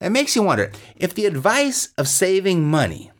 It 0.00 0.10
makes 0.10 0.36
you 0.36 0.42
wonder 0.42 0.72
if 0.94 1.14
the 1.14 1.26
advice 1.26 1.92
of 1.96 2.08
saving 2.08 2.68
money, 2.68 3.10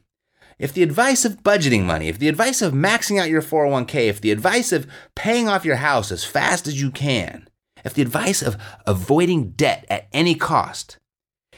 if 0.59 0.73
the 0.73 0.83
advice 0.83 1.25
of 1.25 1.43
budgeting 1.43 1.85
money, 1.85 2.09
if 2.09 2.19
the 2.19 2.29
advice 2.29 2.63
of 2.63 2.73
maxing 2.73 3.21
out 3.21 3.31
your 3.31 3.43
401k, 3.43 4.09
if 4.09 4.21
the 4.21 4.31
advice 4.31 4.73
of 4.73 4.87
paying 5.15 5.49
off 5.49 5.65
your 5.65 5.77
house 5.77 6.11
as 6.11 6.25
fast 6.25 6.67
as 6.67 6.81
you 6.81 6.91
can, 6.91 7.49
if 7.85 7.95
the 7.95 8.03
advice 8.03 8.43
of 8.43 8.57
avoiding 8.87 9.51
debt 9.51 9.87
at 9.89 10.09
any 10.13 10.35
cost, 10.35 10.99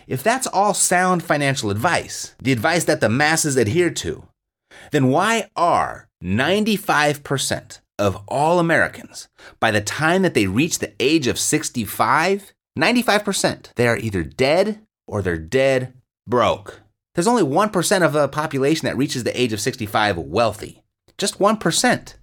if 0.09 0.23
that's 0.23 0.47
all 0.47 0.73
sound 0.73 1.23
financial 1.23 1.71
advice, 1.71 2.35
the 2.43 2.51
advice 2.51 2.85
that 2.85 3.01
the 3.01 3.11
masses 3.11 3.57
adhere 3.57 3.91
to, 3.91 4.27
then 4.91 5.09
why 5.09 5.51
are 5.55 6.09
95% 6.25 7.81
of 7.99 8.17
all 8.27 8.59
Americans, 8.59 9.29
by 9.61 9.71
the 9.71 9.83
time 9.83 10.23
that 10.23 10.33
they 10.33 10.47
reach 10.47 10.79
the 10.79 10.95
age 10.99 11.27
of 11.27 11.39
65, 11.39 12.55
95%, 12.79 13.75
they 13.75 13.87
are 13.87 13.99
either 13.99 14.23
dead 14.23 14.81
or 15.07 15.21
they're 15.21 15.37
dead 15.37 15.93
broke. 16.27 16.81
There's 17.15 17.27
only 17.27 17.43
1% 17.43 18.03
of 18.03 18.13
the 18.13 18.29
population 18.29 18.87
that 18.87 18.97
reaches 18.97 19.25
the 19.25 19.39
age 19.39 19.53
of 19.53 19.61
65 19.61 20.17
wealthy. 20.17 20.83
Just 21.19 21.39
1%. 21.39 22.15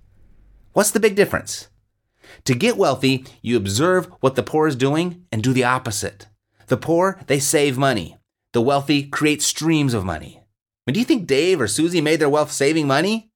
What's 0.74 0.92
the 0.92 1.00
big 1.00 1.16
difference? 1.16 1.68
To 2.46 2.56
get 2.56 2.78
wealthy, 2.78 3.26
you 3.42 3.58
observe 3.58 4.08
what 4.22 4.36
the 4.36 4.44
poor 4.44 4.68
is 4.68 4.76
doing 4.76 5.26
and 5.32 5.44
do 5.44 5.54
the 5.54 5.64
opposite. 5.64 6.28
The 6.68 6.78
poor, 6.78 7.20
they 7.28 7.40
save 7.40 7.78
money. 7.78 8.18
The 8.54 8.62
wealthy 8.62 9.04
create 9.04 9.42
streams 9.42 9.94
of 9.94 10.06
money. 10.06 10.42
Do 10.88 11.00
you 11.00 11.06
think 11.06 11.28
Dave 11.28 11.60
or 11.60 11.68
Susie 11.68 12.02
made 12.02 12.20
their 12.20 12.30
wealth 12.30 12.52
saving 12.52 12.88
money? 12.88 13.32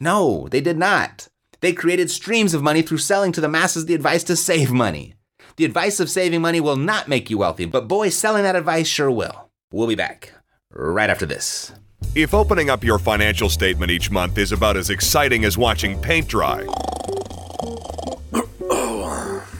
No, 0.00 0.48
they 0.50 0.60
did 0.60 0.78
not. 0.78 1.28
They 1.60 1.72
created 1.72 2.10
streams 2.10 2.54
of 2.54 2.62
money 2.62 2.82
through 2.82 2.98
selling 2.98 3.32
to 3.32 3.40
the 3.40 3.48
masses 3.48 3.86
the 3.86 3.94
advice 3.94 4.24
to 4.24 4.36
save 4.36 4.72
money. 4.72 5.14
The 5.56 5.64
advice 5.64 6.00
of 6.00 6.10
saving 6.10 6.40
money 6.40 6.60
will 6.60 6.76
not 6.76 7.08
make 7.08 7.30
you 7.30 7.38
wealthy, 7.38 7.66
but 7.66 7.86
boy, 7.86 8.08
selling 8.08 8.42
that 8.42 8.56
advice 8.56 8.86
sure 8.86 9.10
will. 9.10 9.50
We'll 9.72 9.86
be 9.86 9.94
back 9.94 10.32
right 10.72 11.10
after 11.10 11.26
this. 11.26 11.72
If 12.14 12.34
opening 12.34 12.68
up 12.68 12.84
your 12.84 12.98
financial 12.98 13.48
statement 13.48 13.90
each 13.90 14.10
month 14.10 14.38
is 14.38 14.52
about 14.52 14.76
as 14.76 14.90
exciting 14.90 15.44
as 15.44 15.56
watching 15.56 16.00
paint 16.00 16.28
dry, 16.28 16.66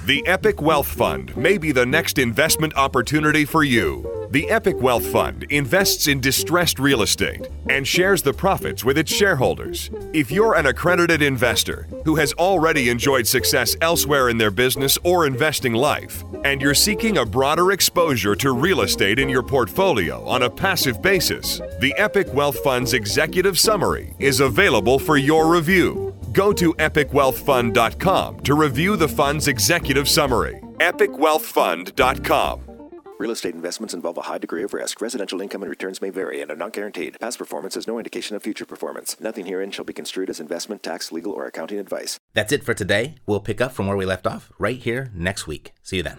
the 0.05 0.27
Epic 0.27 0.61
Wealth 0.61 0.89
Fund 0.89 1.37
may 1.37 1.57
be 1.57 1.71
the 1.71 1.87
next 1.87 2.19
investment 2.19 2.75
opportunity 2.75 3.45
for 3.45 3.63
you. 3.63 4.29
The 4.33 4.51
Epic 4.51 4.81
Wealth 4.81 5.07
Fund 5.07 5.45
invests 5.45 6.09
in 6.09 6.19
distressed 6.19 6.81
real 6.81 7.03
estate 7.03 7.47
and 7.71 7.87
shares 7.87 8.21
the 8.21 8.33
profits 8.33 8.85
with 8.85 8.99
its 8.99 9.13
shareholders. 9.13 9.91
If 10.13 10.33
you're 10.33 10.57
an 10.57 10.67
accredited 10.67 11.23
investor 11.23 11.87
who 12.05 12.17
has 12.17 12.33
already 12.33 12.89
enjoyed 12.89 13.29
success 13.29 13.77
elsewhere 13.81 14.29
in 14.29 14.39
their 14.39 14.51
business 14.51 14.99
or 15.05 15.25
investing 15.25 15.75
life, 15.75 16.25
and 16.45 16.61
you're 16.61 16.75
seeking 16.75 17.19
a 17.19 17.27
broader 17.27 17.71
exposure 17.71 18.35
to 18.35 18.51
real 18.51 18.81
estate 18.81 19.21
in 19.21 19.29
your 19.29 19.45
portfolio 19.45 20.27
on 20.27 20.43
a 20.43 20.51
passive 20.51 21.01
basis, 21.01 21.61
the 21.79 21.95
Epic 21.97 22.27
Wealth 22.35 22.59
Fund's 22.65 22.95
executive 22.95 23.57
summary 23.57 24.15
is 24.19 24.41
available 24.41 24.99
for 24.99 25.17
your 25.17 25.47
review. 25.47 26.12
Go 26.33 26.53
to 26.53 26.75
epicwealthfund.com 26.75 28.41
to 28.41 28.55
review 28.55 28.97
the 28.97 29.09
fund's 29.09 29.49
executive 29.49 30.09
summary. 30.09 30.61
epicwealthfund.com. 30.79 32.61
Real 33.19 33.31
estate 33.31 33.55
investments 33.55 33.95
involve 33.95 34.19
a 34.19 34.23
high 34.23 34.39
degree 34.39 34.65
of 34.65 34.75
risk. 34.75 35.01
Residential 35.01 35.41
income 35.41 35.63
and 35.63 35.71
returns 35.71 36.03
may 36.03 36.11
vary 36.11 36.41
and 36.41 36.51
are 36.51 36.57
not 36.57 36.73
guaranteed. 36.73 37.21
Past 37.21 37.39
performance 37.39 37.77
is 37.77 37.87
no 37.87 37.99
indication 37.99 38.35
of 38.35 38.43
future 38.43 38.67
performance. 38.67 39.17
Nothing 39.21 39.47
herein 39.47 39.71
shall 39.71 39.85
be 39.85 39.93
construed 39.93 40.29
as 40.29 40.41
investment, 40.41 40.83
tax, 40.83 41.13
legal, 41.13 41.33
or 41.33 41.47
accounting 41.47 41.79
advice. 41.79 42.19
That's 42.35 42.51
it 42.51 42.65
for 42.65 42.75
today. 42.75 43.15
We'll 43.25 43.39
pick 43.39 43.61
up 43.61 43.71
from 43.71 43.87
where 43.87 43.97
we 43.97 44.07
left 44.07 44.27
off 44.27 44.51
right 44.59 44.79
here 44.79 45.13
next 45.15 45.47
week. 45.47 45.73
See 45.85 45.99
you 45.99 46.03
then. 46.03 46.19